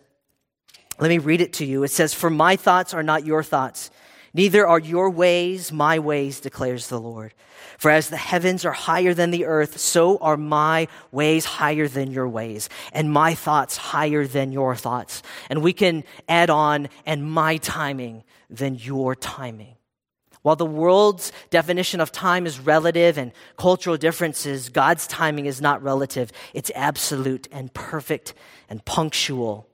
[0.98, 1.82] Let me read it to you.
[1.84, 3.90] It says, For my thoughts are not your thoughts,
[4.36, 7.32] neither are your ways my ways, declares the Lord.
[7.78, 12.10] For as the heavens are higher than the earth, so are my ways higher than
[12.10, 15.22] your ways, and my thoughts higher than your thoughts.
[15.50, 19.76] And we can add on, and my timing than your timing.
[20.42, 25.82] While the world's definition of time is relative and cultural differences, God's timing is not
[25.82, 26.30] relative.
[26.54, 28.32] It's absolute and perfect
[28.68, 29.68] and punctual.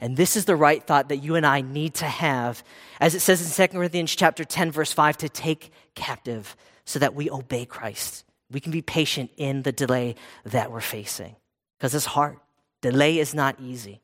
[0.00, 2.62] And this is the right thought that you and I need to have,
[3.00, 7.14] as it says in 2 Corinthians chapter 10, verse 5, to take captive so that
[7.14, 8.24] we obey Christ.
[8.50, 11.36] We can be patient in the delay that we're facing
[11.76, 12.38] because it's hard.
[12.80, 14.00] Delay is not easy.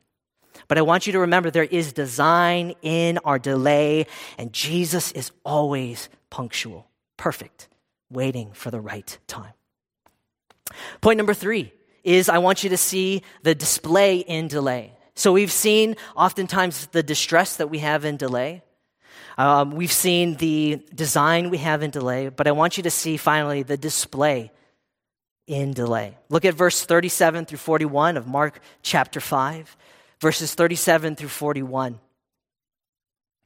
[0.69, 4.07] But I want you to remember there is design in our delay,
[4.39, 7.69] and Jesus is always punctual, perfect,
[8.11, 9.53] waiting for the right time.
[11.01, 14.94] Point number three is I want you to see the display in delay.
[15.17, 18.63] So we've seen oftentimes the distress that we have in delay.
[19.39, 23.17] Um, we've seen the design we have in delay, but I want you to see
[23.17, 24.53] finally the display
[25.47, 26.17] in delay.
[26.29, 29.77] Look at verse 37 through 41 of Mark chapter 5,
[30.21, 31.99] verses 37 through 41.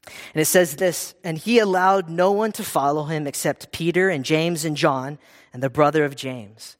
[0.06, 4.24] And it says this And he allowed no one to follow him except Peter and
[4.24, 5.18] James and John
[5.52, 6.76] and the brother of James.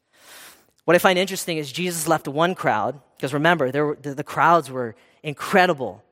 [0.88, 4.70] What I find interesting is Jesus left one crowd, because remember, were, the, the crowds
[4.70, 6.03] were incredible.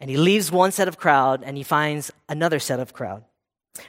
[0.00, 3.24] And he leaves one set of crowd and he finds another set of crowd.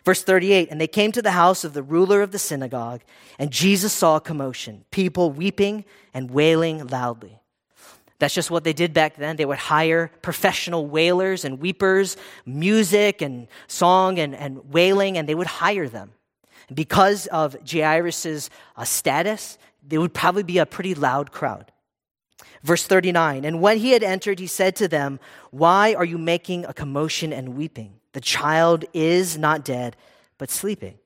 [0.04, 3.02] Verse 38 And they came to the house of the ruler of the synagogue,
[3.38, 7.38] and Jesus saw a commotion, people weeping and wailing loudly.
[8.18, 9.36] That's just what they did back then.
[9.36, 15.36] They would hire professional wailers and weepers, music and song and, and wailing, and they
[15.36, 16.14] would hire them.
[16.74, 19.58] because of Jairus' uh, status,
[19.92, 21.70] there would probably be a pretty loud crowd.
[22.64, 25.20] Verse 39 And when he had entered, he said to them,
[25.52, 28.00] Why are you making a commotion and weeping?
[28.14, 29.98] The child is not dead,
[30.38, 30.98] but sleeping.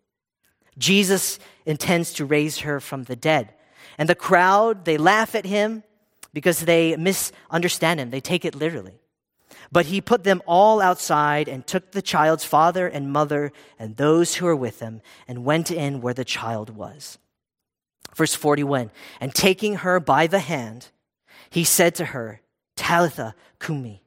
[0.78, 3.54] Jesus intends to raise her from the dead.
[3.98, 5.84] And the crowd, they laugh at him
[6.32, 8.12] because they misunderstand him.
[8.12, 9.00] They take it literally.
[9.72, 14.36] But he put them all outside and took the child's father and mother and those
[14.36, 17.18] who were with him and went in where the child was.
[18.16, 20.88] Verse 41 And taking her by the hand,
[21.50, 22.42] he said to her,
[22.76, 24.04] Talitha kumi,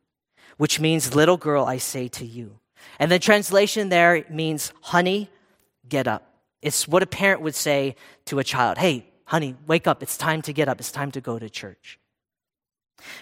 [0.56, 2.58] which means, little girl, I say to you.
[2.98, 5.30] And the translation there means, honey,
[5.88, 6.24] get up.
[6.60, 7.94] It's what a parent would say
[8.26, 10.02] to a child Hey, honey, wake up.
[10.02, 10.80] It's time to get up.
[10.80, 11.98] It's time to go to church.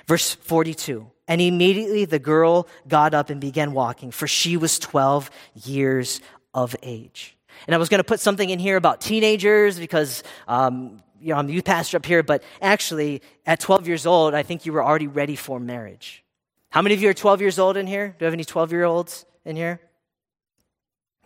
[0.07, 5.31] Verse 42 And immediately the girl got up and began walking, for she was 12
[5.65, 6.21] years
[6.55, 7.36] of age.
[7.67, 11.39] And I was going to put something in here about teenagers because um, you know,
[11.39, 14.73] I'm the youth pastor up here, but actually, at 12 years old, I think you
[14.73, 16.23] were already ready for marriage.
[16.71, 18.09] How many of you are 12 years old in here?
[18.09, 19.81] Do you have any 12 year olds in here?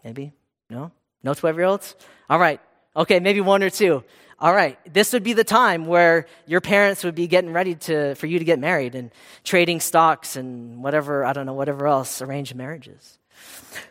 [0.04, 0.32] Maybe?
[0.68, 0.92] No?
[1.22, 1.96] No 12 year olds?
[2.28, 2.60] All right.
[2.96, 4.04] Okay, maybe one or two.
[4.38, 4.78] All right.
[4.90, 8.38] This would be the time where your parents would be getting ready to, for you
[8.38, 9.10] to get married and
[9.44, 13.18] trading stocks and whatever, I don't know, whatever else, arranged marriages.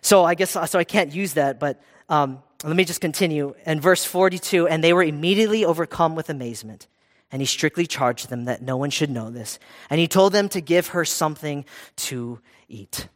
[0.01, 3.55] So I guess, so I can't use that, but um, let me just continue.
[3.65, 6.87] In verse 42, and they were immediately overcome with amazement.
[7.31, 9.59] And he strictly charged them that no one should know this.
[9.89, 11.63] And he told them to give her something
[11.97, 13.07] to eat.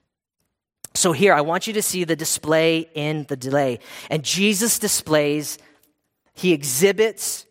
[0.93, 3.79] So here, I want you to see the display in the delay.
[4.11, 5.57] And Jesus displays,
[6.35, 7.47] he exhibits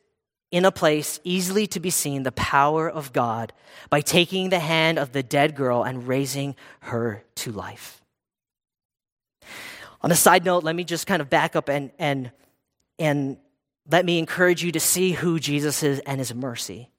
[0.52, 3.52] in a place easily to be seen the power of God
[3.90, 8.01] by taking the hand of the dead girl and raising her to life.
[10.02, 12.32] On a side note, let me just kind of back up and, and,
[12.98, 13.36] and
[13.90, 16.90] let me encourage you to see who Jesus is and his mercy.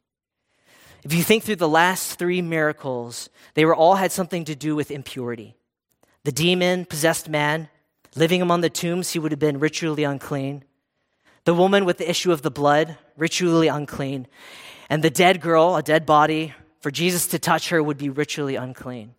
[1.03, 4.75] If you think through the last three miracles, they were all had something to do
[4.75, 5.55] with impurity.
[6.23, 7.67] The demon possessed man,
[8.15, 10.63] living among the tombs, he would have been ritually unclean.
[11.43, 14.27] The woman with the issue of the blood, ritually unclean.
[14.89, 18.55] And the dead girl, a dead body, for Jesus to touch her would be ritually
[18.55, 19.15] unclean.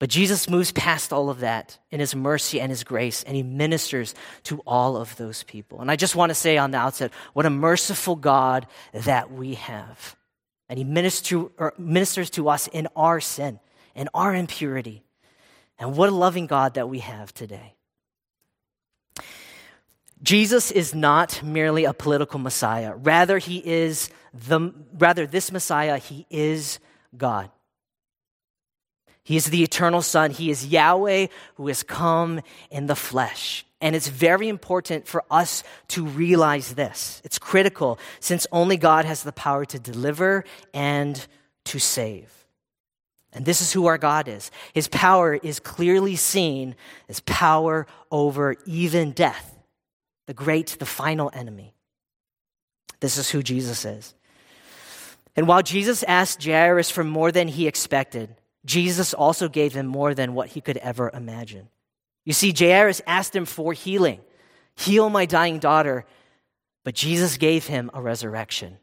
[0.00, 3.42] But Jesus moves past all of that in his mercy and his grace, and he
[3.42, 5.82] ministers to all of those people.
[5.82, 9.54] And I just want to say on the outset, what a merciful God that we
[9.54, 10.16] have.
[10.70, 13.60] And he minister, ministers to us in our sin,
[13.94, 15.02] in our impurity.
[15.78, 17.74] And what a loving God that we have today.
[20.22, 22.94] Jesus is not merely a political Messiah.
[22.94, 26.78] Rather, he is the, rather, this Messiah, he is
[27.14, 27.50] God.
[29.22, 30.30] He is the eternal Son.
[30.30, 33.64] He is Yahweh who has come in the flesh.
[33.80, 37.22] And it's very important for us to realize this.
[37.24, 41.26] It's critical since only God has the power to deliver and
[41.66, 42.32] to save.
[43.32, 44.50] And this is who our God is.
[44.74, 46.74] His power is clearly seen
[47.08, 49.56] as power over even death,
[50.26, 51.72] the great, the final enemy.
[52.98, 54.14] This is who Jesus is.
[55.36, 60.14] And while Jesus asked Jairus for more than he expected, Jesus also gave him more
[60.14, 61.68] than what he could ever imagine.
[62.24, 64.20] You see, Jairus asked him for healing
[64.76, 66.06] heal my dying daughter,
[66.84, 68.78] but Jesus gave him a resurrection.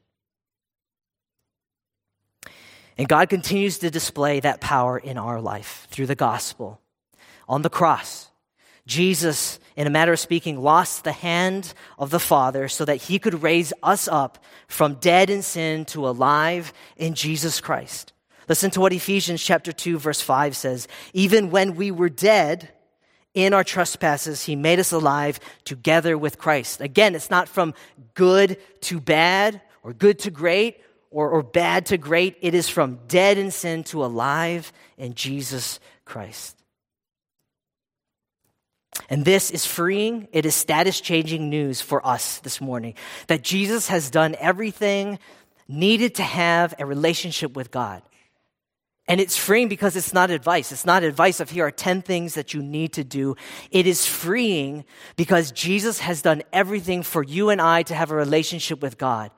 [2.98, 6.82] And God continues to display that power in our life through the gospel.
[7.48, 8.30] On the cross,
[8.86, 13.20] Jesus, in a matter of speaking, lost the hand of the Father so that he
[13.20, 18.14] could raise us up from dead in sin to alive in Jesus Christ.
[18.48, 20.88] Listen to what Ephesians chapter 2 verse 5 says.
[21.14, 22.70] Even when we were dead
[23.34, 26.82] in our trespasses, he made us alive together with Christ.
[26.82, 27.74] Again, it's not from
[28.14, 30.82] good to bad or good to great
[31.12, 32.38] or, or bad to great.
[32.42, 36.56] It is from dead in sin to alive in Jesus Christ.
[39.10, 42.96] And this is freeing, it is status changing news for us this morning
[43.28, 45.20] that Jesus has done everything
[45.68, 48.02] needed to have a relationship with God.
[49.08, 50.72] And it's freeing because it's not advice.
[50.72, 53.36] It's not advice of here are 10 things that you need to do.
[53.72, 54.84] It is freeing
[55.16, 59.32] because Jesus has done everything for you and I to have a relationship with God.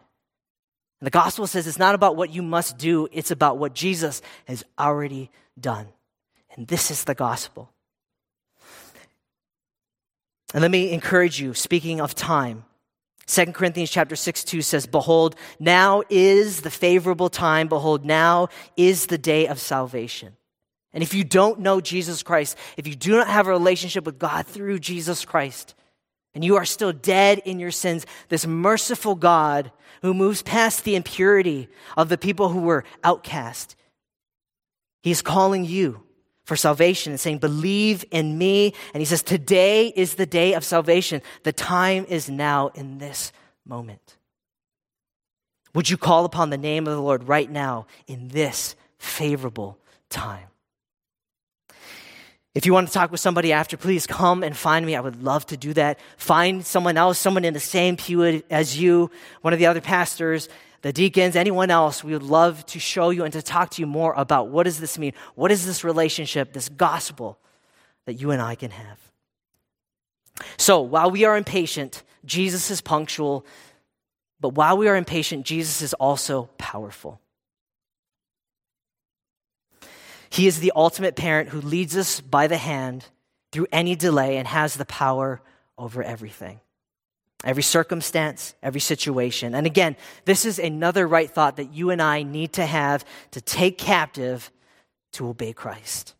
[0.99, 4.21] And the gospel says it's not about what you must do, it's about what Jesus
[4.45, 5.29] has already
[5.59, 5.87] done.
[6.55, 7.69] And this is the gospel.
[10.53, 12.65] And let me encourage you, speaking of time,
[13.29, 17.67] 2 Corinthians chapter 6 2 says, Behold, now is the favorable time.
[17.67, 20.35] Behold, now is the day of salvation.
[20.93, 24.17] And if you don't know Jesus Christ, if you do not have a relationship with
[24.17, 25.75] God through Jesus Christ,
[26.33, 30.95] and you are still dead in your sins, this merciful God who moves past the
[30.95, 33.75] impurity of the people who were outcast,
[35.03, 36.03] He is calling you
[36.49, 38.73] for salvation and saying, Believe in me.
[38.93, 41.21] And he says, Today is the day of salvation.
[41.43, 43.31] The time is now in this
[43.65, 44.17] moment.
[45.75, 49.77] Would you call upon the name of the Lord right now in this favorable
[50.09, 50.47] time?
[52.55, 54.95] If you want to talk with somebody after, please come and find me.
[54.95, 55.99] I would love to do that.
[56.17, 60.49] Find someone else, someone in the same pew as you, one of the other pastors,
[60.81, 63.85] the deacons, anyone else, we would love to show you and to talk to you
[63.85, 65.13] more about what does this mean?
[65.35, 67.37] What is this relationship, this gospel
[68.05, 68.97] that you and I can have?
[70.57, 73.45] So while we are impatient, Jesus is punctual,
[74.39, 77.19] but while we are impatient, Jesus is also powerful.
[80.29, 83.05] He is the ultimate parent who leads us by the hand
[83.51, 85.41] through any delay and has the power
[85.77, 86.61] over everything
[87.43, 89.55] every circumstance, every situation.
[89.55, 93.41] And again, this is another right thought that you and I need to have to
[93.41, 94.51] take captive
[95.13, 96.15] to obey Christ.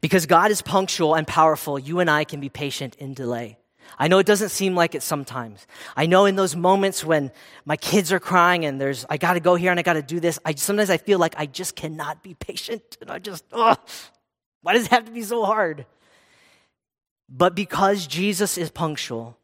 [0.00, 3.58] Because God is punctual and powerful, you and I can be patient in delay.
[3.98, 5.66] I know it doesn't seem like it sometimes.
[5.96, 7.30] I know in those moments when
[7.64, 10.38] my kids are crying and there's, I gotta go here and I gotta do this,
[10.44, 12.98] I, sometimes I feel like I just cannot be patient.
[13.00, 13.76] And I just, oh,
[14.62, 15.86] why does it have to be so hard?
[17.28, 19.36] But because Jesus is punctual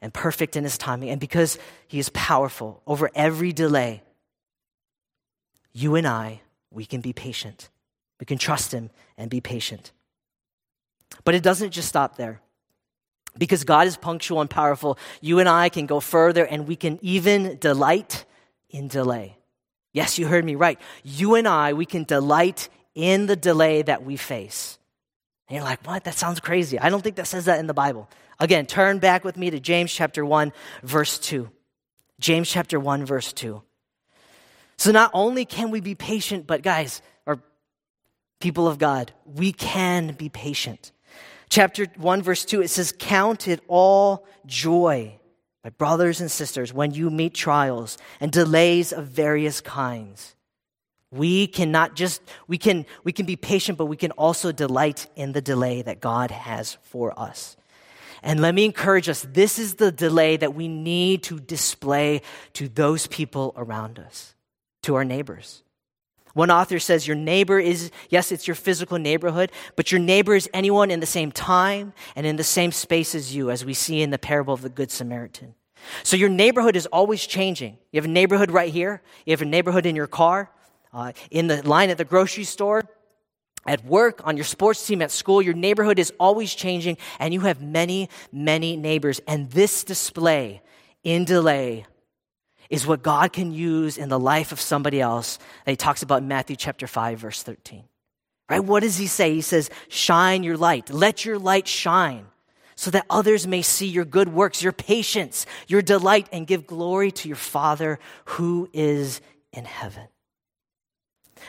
[0.00, 4.02] and perfect in his timing, and because he is powerful over every delay,
[5.72, 6.40] you and I,
[6.70, 7.68] we can be patient.
[8.20, 9.92] We can trust him and be patient.
[11.24, 12.40] But it doesn't just stop there.
[13.36, 16.98] Because God is punctual and powerful, you and I can go further and we can
[17.02, 18.24] even delight
[18.70, 19.36] in delay.
[19.92, 20.78] Yes, you heard me right.
[21.02, 24.78] You and I, we can delight in the delay that we face.
[25.48, 26.04] And you're like, what?
[26.04, 26.78] That sounds crazy.
[26.78, 28.08] I don't think that says that in the Bible.
[28.40, 31.50] Again, turn back with me to James chapter 1, verse 2.
[32.18, 33.62] James chapter 1, verse 2.
[34.76, 37.42] So not only can we be patient, but guys, or
[38.40, 40.92] people of God, we can be patient.
[41.48, 45.18] Chapter 1, verse 2, it says, Count it all joy,
[45.62, 50.33] my brothers and sisters, when you meet trials and delays of various kinds
[51.14, 55.32] We cannot just, we can, we can be patient, but we can also delight in
[55.32, 57.56] the delay that God has for us.
[58.22, 62.22] And let me encourage us this is the delay that we need to display
[62.54, 64.34] to those people around us,
[64.82, 65.62] to our neighbors.
[66.32, 70.50] One author says your neighbor is, yes, it's your physical neighborhood, but your neighbor is
[70.52, 74.02] anyone in the same time and in the same space as you, as we see
[74.02, 75.54] in the parable of the Good Samaritan.
[76.02, 77.78] So your neighborhood is always changing.
[77.92, 80.50] You have a neighborhood right here, you have a neighborhood in your car,
[80.94, 82.84] uh, in the line at the grocery store,
[83.66, 85.42] at work, on your sports team, at school.
[85.42, 89.20] Your neighborhood is always changing, and you have many, many neighbors.
[89.26, 90.62] And this display
[91.02, 91.86] in delay
[92.70, 96.22] is what God can use in the life of somebody else that he talks about
[96.22, 97.84] in Matthew chapter 5 verse 13.
[98.48, 98.60] Right?
[98.60, 99.34] What does he say?
[99.34, 100.90] He says, "Shine your light.
[100.90, 102.26] Let your light shine."
[102.76, 107.10] So that others may see your good works, your patience, your delight, and give glory
[107.12, 109.20] to your Father who is
[109.52, 110.08] in heaven.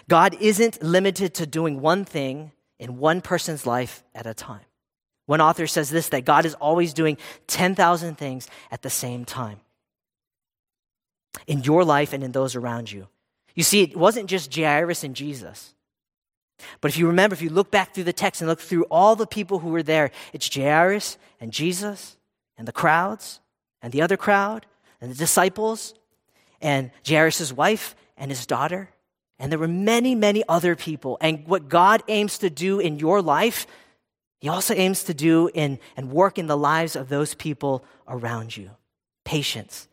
[0.08, 4.66] God isn't limited to doing one thing in one person's life at a time.
[5.26, 7.18] One author says this that God is always doing
[7.48, 9.60] 10,000 things at the same time
[11.48, 13.08] in your life and in those around you.
[13.56, 15.74] You see, it wasn't just Jairus and Jesus.
[16.82, 19.16] But if you remember, if you look back through the text and look through all
[19.16, 22.18] the people who were there, it's Jairus and Jesus
[22.58, 23.40] and the crowds
[23.82, 24.66] and the other crowd
[25.02, 25.94] and the disciples
[26.62, 28.90] and Jairus' wife and his daughter.
[29.38, 31.18] And there were many, many other people.
[31.20, 33.68] And what God aims to do in your life,
[34.40, 38.56] He also aims to do in and work in the lives of those people around
[38.56, 38.72] you.
[39.26, 39.88] Patience,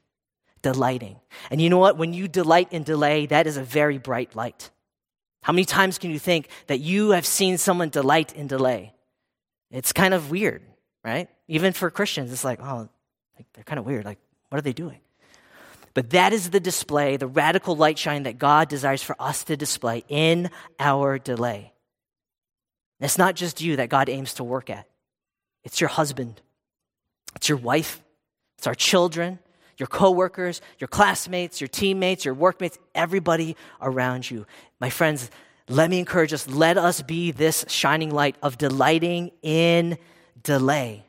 [0.61, 1.17] delighting.
[1.51, 1.99] And you know what?
[1.99, 4.71] When you delight in delay, that is a very bright light.
[5.43, 8.95] How many times can you think that you have seen someone delight in delay?
[9.73, 10.63] It's kind of weird,
[11.03, 11.29] right?
[11.49, 12.89] Even for Christians, it's like, oh,
[13.37, 14.05] like they're kind of weird.
[14.05, 14.19] Like,
[14.51, 15.01] what are they doing?
[15.95, 19.57] But that is the display, the radical light shine that God desires for us to
[19.57, 21.73] display in our delay.
[23.01, 24.87] it's not just you that God aims to work at,
[25.65, 26.41] it's your husband,
[27.37, 28.01] it's your wife,
[28.57, 29.39] it's our children,
[29.77, 34.47] your coworkers, your classmates, your teammates, your workmates, everybody around you.
[34.81, 35.31] My friends,
[35.69, 39.99] let me encourage us, let us be this shining light of delighting in
[40.43, 41.05] delay.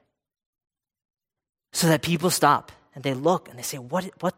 [1.71, 4.35] So that people stop and they look and they say, What, what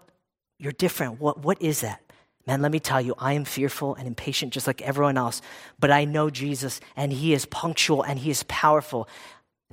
[0.57, 1.19] you're different.
[1.19, 2.01] What, what is that?
[2.47, 5.41] Man, let me tell you, I am fearful and impatient just like everyone else,
[5.79, 9.09] but I know Jesus and he is punctual and he is powerful.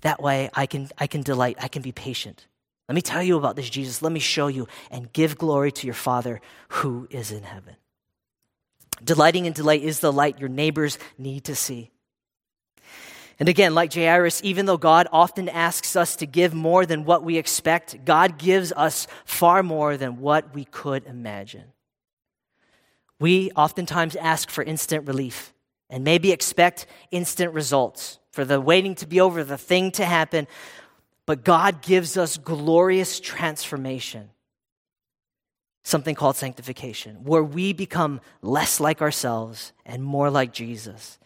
[0.01, 2.47] That way I can, I can delight, I can be patient.
[2.89, 4.03] Let me tell you about this Jesus.
[4.03, 7.77] Let me show you and give glory to your Father who is in heaven.
[9.05, 11.91] Delighting in delight is the light your neighbors need to see.
[13.39, 17.25] And again, like Jairus, even though God often asks us to give more than what
[17.25, 21.73] we expect, God gives us far more than what we could imagine.
[23.19, 25.55] We oftentimes ask for instant relief
[25.89, 30.49] and maybe expect instant results for the waiting to be over, the thing to happen.
[31.27, 34.31] But God gives us glorious transformation,
[35.85, 41.19] something called sanctification, where we become less like ourselves and more like Jesus.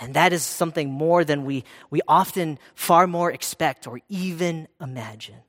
[0.00, 5.42] And that is something more than we, we often far more expect or even imagine.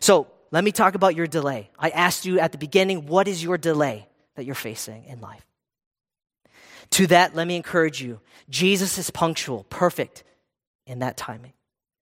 [0.00, 1.70] So let me talk about your delay.
[1.78, 4.06] I asked you at the beginning, what is your delay
[4.36, 5.46] that you're facing in life?
[6.90, 8.20] To that, let me encourage you
[8.50, 10.24] Jesus is punctual, perfect
[10.86, 11.54] in that timing.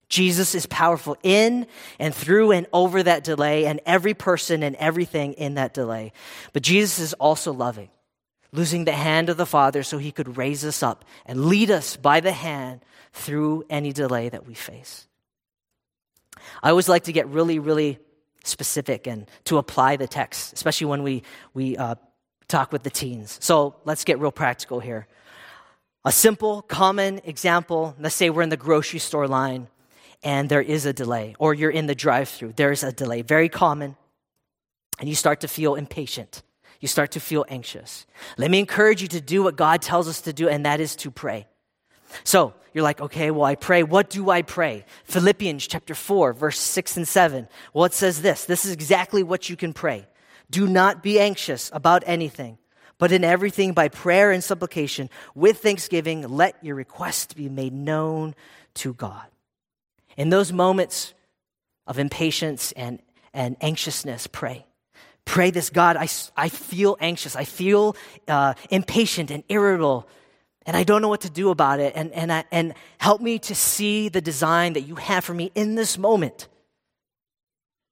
[0.08, 1.68] Jesus is powerful in
[2.00, 6.12] and through and over that delay and every person and everything in that delay.
[6.52, 7.90] But Jesus is also loving,
[8.52, 11.96] losing the hand of the Father so he could raise us up and lead us
[11.96, 12.80] by the hand
[13.12, 15.06] through any delay that we face.
[16.62, 17.98] I always like to get really, really
[18.44, 21.22] specific and to apply the text, especially when we,
[21.54, 21.94] we uh,
[22.48, 23.38] talk with the teens.
[23.40, 25.06] So let's get real practical here.
[26.04, 29.68] A simple, common example let's say we're in the grocery store line
[30.22, 33.48] and there is a delay, or you're in the drive through, there's a delay, very
[33.48, 33.96] common,
[34.98, 36.42] and you start to feel impatient.
[36.80, 38.06] You start to feel anxious.
[38.38, 40.96] Let me encourage you to do what God tells us to do, and that is
[40.96, 41.46] to pray.
[42.24, 43.82] So you're like, okay, well, I pray.
[43.82, 44.84] What do I pray?
[45.04, 47.48] Philippians chapter 4, verse 6 and 7.
[47.74, 50.06] Well, it says this this is exactly what you can pray.
[50.50, 52.58] Do not be anxious about anything,
[52.98, 58.34] but in everything by prayer and supplication, with thanksgiving, let your requests be made known
[58.74, 59.26] to God.
[60.16, 61.14] In those moments
[61.86, 63.00] of impatience and,
[63.32, 64.66] and anxiousness, pray.
[65.30, 67.36] Pray this God, I, I feel anxious.
[67.36, 67.94] I feel
[68.26, 70.08] uh, impatient and irritable,
[70.66, 71.92] and I don't know what to do about it.
[71.94, 75.52] And, and, I, and help me to see the design that you have for me
[75.54, 76.48] in this moment.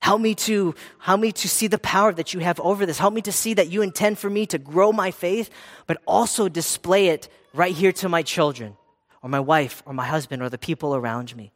[0.00, 2.98] Help me to help me to see the power that you have over this.
[2.98, 5.48] Help me to see that you intend for me to grow my faith,
[5.86, 8.76] but also display it right here to my children
[9.22, 11.52] or my wife or my husband or the people around me.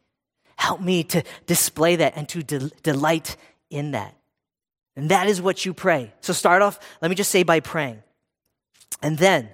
[0.55, 3.35] Help me to display that and to de- delight
[3.69, 4.15] in that.
[4.95, 6.13] And that is what you pray.
[6.21, 8.03] So start off, let me just say by praying.
[9.01, 9.49] And then,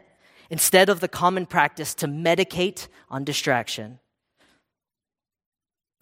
[0.50, 4.00] instead of the common practice to medicate on distraction,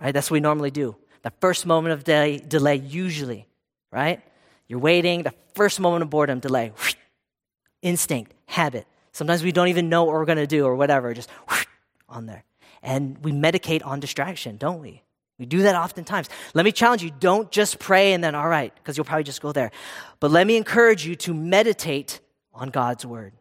[0.01, 0.13] right?
[0.13, 0.95] That's what we normally do.
[1.21, 3.47] The first moment of delay, delay usually,
[3.91, 4.21] right?
[4.67, 6.73] You're waiting, the first moment of boredom, delay.
[7.81, 8.87] Instinct, habit.
[9.11, 11.29] Sometimes we don't even know what we're going to do or whatever, just
[12.09, 12.43] on there.
[12.81, 15.03] And we medicate on distraction, don't we?
[15.39, 16.29] We do that oftentimes.
[16.53, 19.41] Let me challenge you don't just pray and then, all right, because you'll probably just
[19.41, 19.71] go there.
[20.19, 22.19] But let me encourage you to meditate
[22.53, 23.33] on God's word.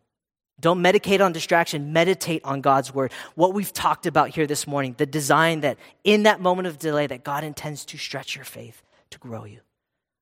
[0.59, 3.13] Don't meditate on distraction, meditate on God's word.
[3.35, 7.07] What we've talked about here this morning, the design that in that moment of delay
[7.07, 9.61] that God intends to stretch your faith, to grow you.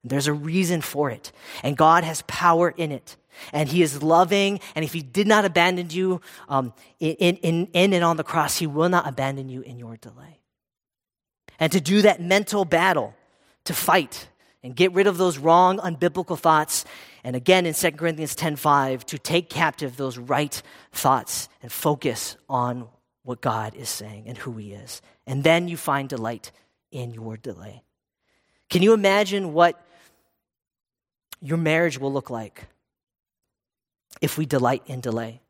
[0.03, 1.33] There's a reason for it.
[1.63, 3.17] And God has power in it.
[3.53, 4.61] And He is loving.
[4.75, 8.59] And if He did not abandon you um, in, in, in and on the cross,
[8.59, 10.41] He will not abandon you in your delay.
[11.59, 13.15] And to do that mental battle,
[13.65, 14.29] to fight
[14.63, 16.85] and get rid of those wrong, unbiblical thoughts.
[17.23, 22.89] And again in 2 Corinthians 10:5, to take captive those right thoughts and focus on
[23.23, 25.01] what God is saying and who He is.
[25.27, 26.53] And then you find delight
[26.91, 27.83] in your delay.
[28.69, 29.81] Can you imagine what
[31.45, 32.67] your marriage will look like
[34.23, 35.43] if we delight in delay.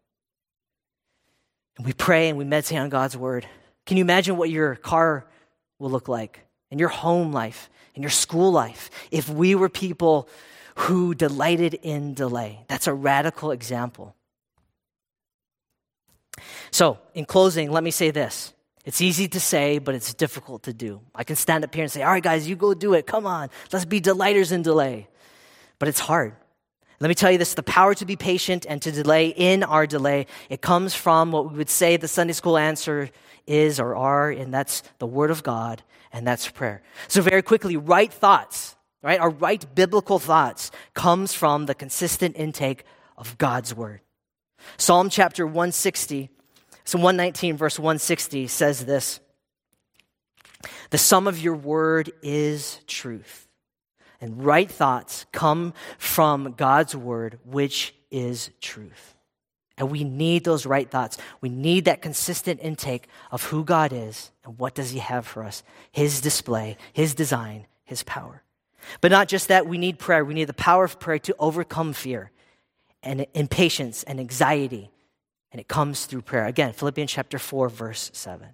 [1.76, 3.46] And we pray and we meditate on God's word.
[3.86, 5.24] Can you imagine what your car
[5.84, 10.28] will look like and your home life and your school life if we were people
[10.76, 12.64] who delighted in delay?
[12.66, 14.16] That's a radical example.
[16.72, 18.52] So, in closing, let me say this.
[18.84, 21.00] It's easy to say, but it's difficult to do.
[21.14, 23.06] I can stand up here and say, All right, guys, you go do it.
[23.06, 23.50] Come on.
[23.72, 25.08] Let's be delighters in delay
[25.78, 26.34] but it's hard.
[27.00, 29.86] Let me tell you this the power to be patient and to delay in our
[29.86, 33.10] delay, it comes from what we would say the Sunday school answer
[33.46, 35.82] is or are, and that's the Word of God,
[36.12, 36.82] and that's prayer.
[37.08, 39.20] So, very quickly, right thoughts, right?
[39.20, 42.84] Our right biblical thoughts comes from the consistent intake
[43.16, 44.00] of God's Word.
[44.76, 46.30] Psalm chapter 160,
[46.84, 49.20] so 119, verse 160 says this
[50.90, 53.43] The sum of your word is truth
[54.24, 59.16] and right thoughts come from God's word, which is truth.
[59.76, 61.18] And we need those right thoughts.
[61.42, 65.44] We need that consistent intake of who God is and what does he have for
[65.44, 65.62] us.
[65.92, 68.42] His display, his design, his power.
[69.02, 70.24] But not just that, we need prayer.
[70.24, 72.30] We need the power of prayer to overcome fear
[73.02, 74.90] and impatience and anxiety.
[75.52, 76.46] And it comes through prayer.
[76.46, 78.48] Again, Philippians chapter 4, verse 7.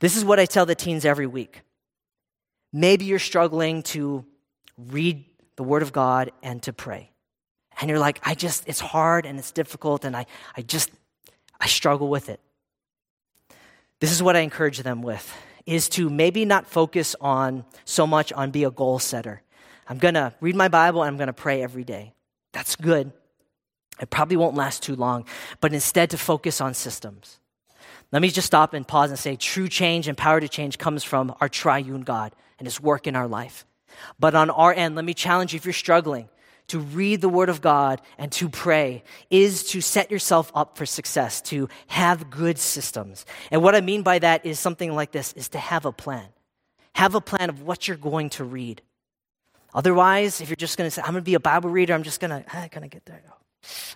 [0.00, 1.62] This is what I tell the teens every week.
[2.70, 4.26] Maybe you're struggling to
[4.76, 5.24] read
[5.56, 7.10] the Word of God and to pray.
[7.80, 10.90] And you're like, I just, it's hard and it's difficult and I, I just,
[11.60, 12.40] I struggle with it.
[14.00, 15.32] This is what I encourage them with
[15.64, 19.42] is to maybe not focus on so much on be a goal setter.
[19.88, 22.14] I'm going to read my Bible and I'm going to pray every day.
[22.52, 23.12] That's good.
[24.00, 25.26] It probably won't last too long,
[25.60, 27.38] but instead to focus on systems.
[28.10, 31.04] Let me just stop and pause and say true change and power to change comes
[31.04, 33.64] from our triune God and his work in our life.
[34.18, 36.28] But on our end, let me challenge you if you're struggling
[36.68, 40.86] to read the Word of God and to pray is to set yourself up for
[40.86, 43.26] success, to have good systems.
[43.50, 46.26] And what I mean by that is something like this is to have a plan.
[46.94, 48.82] Have a plan of what you're going to read.
[49.74, 52.02] Otherwise, if you're just going to say, I'm going to be a Bible reader, I'm
[52.02, 53.22] just going to, ah, going to get there.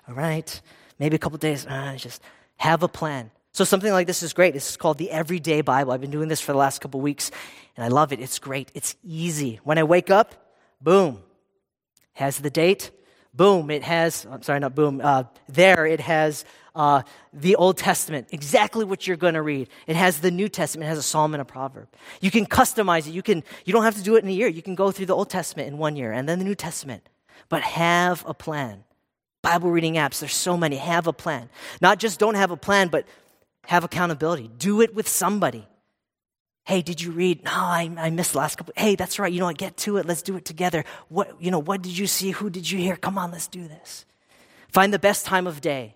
[0.09, 0.61] All right.
[0.99, 2.22] Maybe a couple days, ah, just
[2.57, 3.30] have a plan.
[3.57, 4.53] So something like this is great.
[4.53, 5.93] This is called the Everyday Bible.
[5.93, 7.31] I've been doing this for the last couple weeks,
[7.75, 8.21] and I love it.
[8.21, 8.71] It's great.
[8.75, 9.61] It's easy.
[9.65, 10.35] When I wake up,
[10.79, 11.23] boom,
[12.13, 12.91] has the date.
[13.33, 16.45] Boom, it has, I'm sorry, not boom, uh, there it has
[16.75, 17.01] uh,
[17.33, 19.71] the Old Testament, exactly what you're going to read.
[19.87, 21.89] It has the New Testament, it has a psalm and a proverb.
[22.21, 23.13] You can customize it.
[23.13, 24.49] You, can, you don't have to do it in a year.
[24.49, 27.09] You can go through the Old Testament in one year and then the New Testament.
[27.49, 28.85] But have a plan.
[29.41, 30.77] Bible reading apps, there's so many.
[30.77, 31.49] Have a plan.
[31.81, 33.07] Not just don't have a plan, but
[33.67, 34.51] have accountability.
[34.59, 35.67] Do it with somebody.
[36.64, 37.45] Hey, did you read?
[37.45, 38.75] No, I, I missed the last couple.
[38.77, 39.33] Hey, that's right.
[39.33, 39.59] You know what?
[39.59, 40.07] Get to it.
[40.07, 40.85] Let's do it together.
[41.09, 42.33] What, you know, what did you see?
[42.33, 42.97] Who did you hear?
[42.97, 44.05] Come on, let's do this.
[44.69, 45.95] Find the best time of day.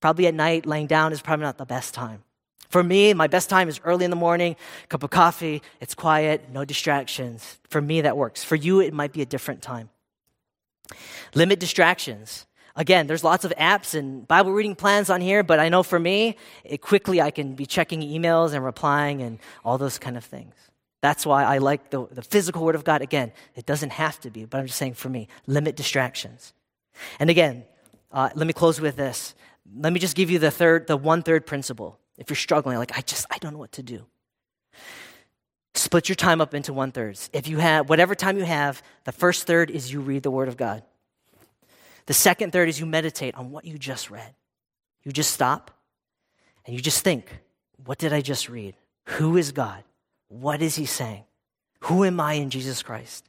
[0.00, 2.22] Probably at night, laying down is probably not the best time.
[2.68, 4.56] For me, my best time is early in the morning,
[4.88, 7.58] cup of coffee, it's quiet, no distractions.
[7.68, 8.42] For me, that works.
[8.42, 9.90] For you, it might be a different time.
[11.34, 12.46] Limit distractions.
[12.76, 15.98] Again, there's lots of apps and Bible reading plans on here, but I know for
[15.98, 20.24] me, it quickly I can be checking emails and replying and all those kind of
[20.24, 20.54] things.
[21.00, 23.02] That's why I like the, the physical word of God.
[23.02, 26.52] Again, it doesn't have to be, but I'm just saying for me, limit distractions.
[27.20, 27.64] And again,
[28.10, 29.34] uh, let me close with this.
[29.76, 31.98] Let me just give you the third, the one third principle.
[32.16, 34.06] If you're struggling, like, I just, I don't know what to do.
[35.74, 37.28] Split your time up into one thirds.
[37.32, 40.48] If you have, whatever time you have, the first third is you read the Word
[40.48, 40.82] of God.
[42.06, 44.34] The second third is you meditate on what you just read.
[45.02, 45.70] You just stop
[46.66, 47.40] and you just think,
[47.84, 48.74] what did I just read?
[49.06, 49.84] Who is God?
[50.28, 51.24] What is He saying?
[51.80, 53.28] Who am I in Jesus Christ?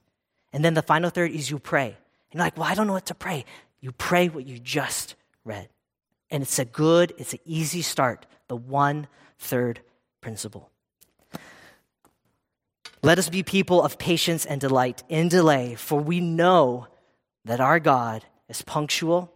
[0.54, 1.88] And then the final third is you pray.
[1.88, 1.96] And
[2.40, 3.46] you're like, well, I don't know what to pray.
[3.82, 5.70] You pray what you just read.
[6.32, 9.08] And it's a good, it's an easy start, the one
[9.38, 9.82] third
[10.22, 10.70] principle.
[13.04, 16.88] Let us be people of patience and delight in delay, for we know
[17.44, 19.32] that our God is punctual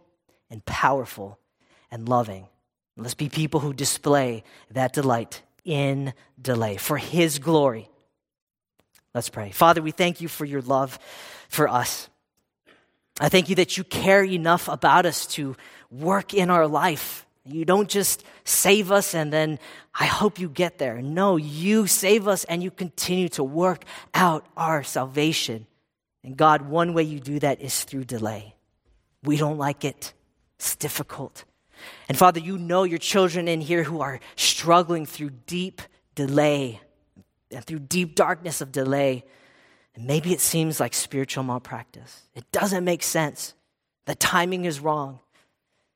[0.50, 1.38] and powerful
[1.90, 2.46] and loving.
[2.96, 7.88] Let's be people who display that delight in delay for His glory.
[9.14, 9.50] Let's pray.
[9.50, 10.98] Father, we thank you for your love
[11.48, 12.08] for us.
[13.18, 15.56] I thank you that you care enough about us to
[15.90, 17.26] work in our life.
[17.44, 19.58] You don't just save us and then
[19.94, 21.02] I hope you get there.
[21.02, 23.84] No, you save us and you continue to work
[24.14, 25.66] out our salvation.
[26.22, 28.54] And God, one way you do that is through delay.
[29.22, 30.12] We don't like it,
[30.56, 31.44] it's difficult.
[32.08, 35.80] And Father, you know your children in here who are struggling through deep
[36.14, 36.80] delay
[37.50, 39.24] and through deep darkness of delay.
[39.94, 42.22] And maybe it seems like spiritual malpractice.
[42.34, 43.54] It doesn't make sense.
[44.06, 45.20] The timing is wrong.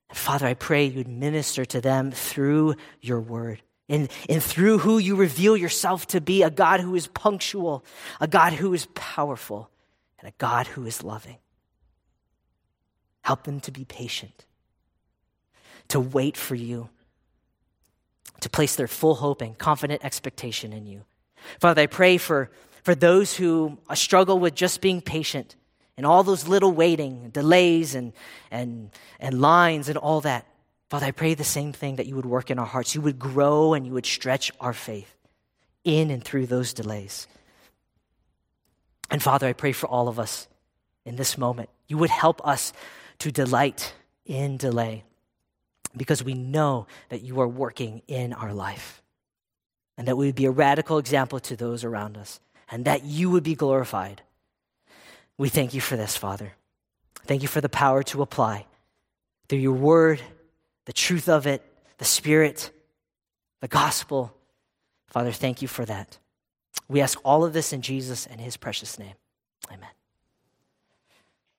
[0.09, 3.63] And Father, I pray you'd minister to them through your word.
[3.89, 7.85] And, and through who you reveal yourself to be a God who is punctual,
[8.21, 9.69] a God who is powerful,
[10.19, 11.37] and a God who is loving.
[13.25, 14.45] Help them to be patient,
[15.89, 16.91] to wait for you,
[18.41, 21.05] to place their full hope and confident expectation in you.
[21.59, 22.51] Father, I pray for,
[22.83, 25.57] for those who struggle with just being patient
[25.97, 28.13] and all those little waiting, delays, and,
[28.51, 30.47] and, and lines, and all that.
[30.91, 32.95] Father, I pray the same thing that you would work in our hearts.
[32.95, 35.17] You would grow and you would stretch our faith
[35.83, 37.27] in and through those delays.
[39.11, 40.47] And Father, I pray for all of us
[41.07, 41.71] in this moment.
[41.89, 42.75] You would help us
[43.19, 43.95] to delight
[44.27, 45.05] in delay
[45.97, 49.03] because we know that you are working in our life
[49.97, 52.41] and that we would be a radical example to those around us
[52.71, 54.23] and that you would be glorified.
[55.39, 56.53] We thank you for this, Father.
[57.27, 58.67] Thank you for the power to apply
[59.49, 60.21] through your word,
[60.87, 61.63] the truth of it,
[61.99, 62.71] the Spirit,
[63.61, 64.35] the gospel.
[65.09, 66.19] Father, thank you for that.
[66.89, 69.15] We ask all of this in Jesus and his precious name.
[69.71, 69.89] Amen.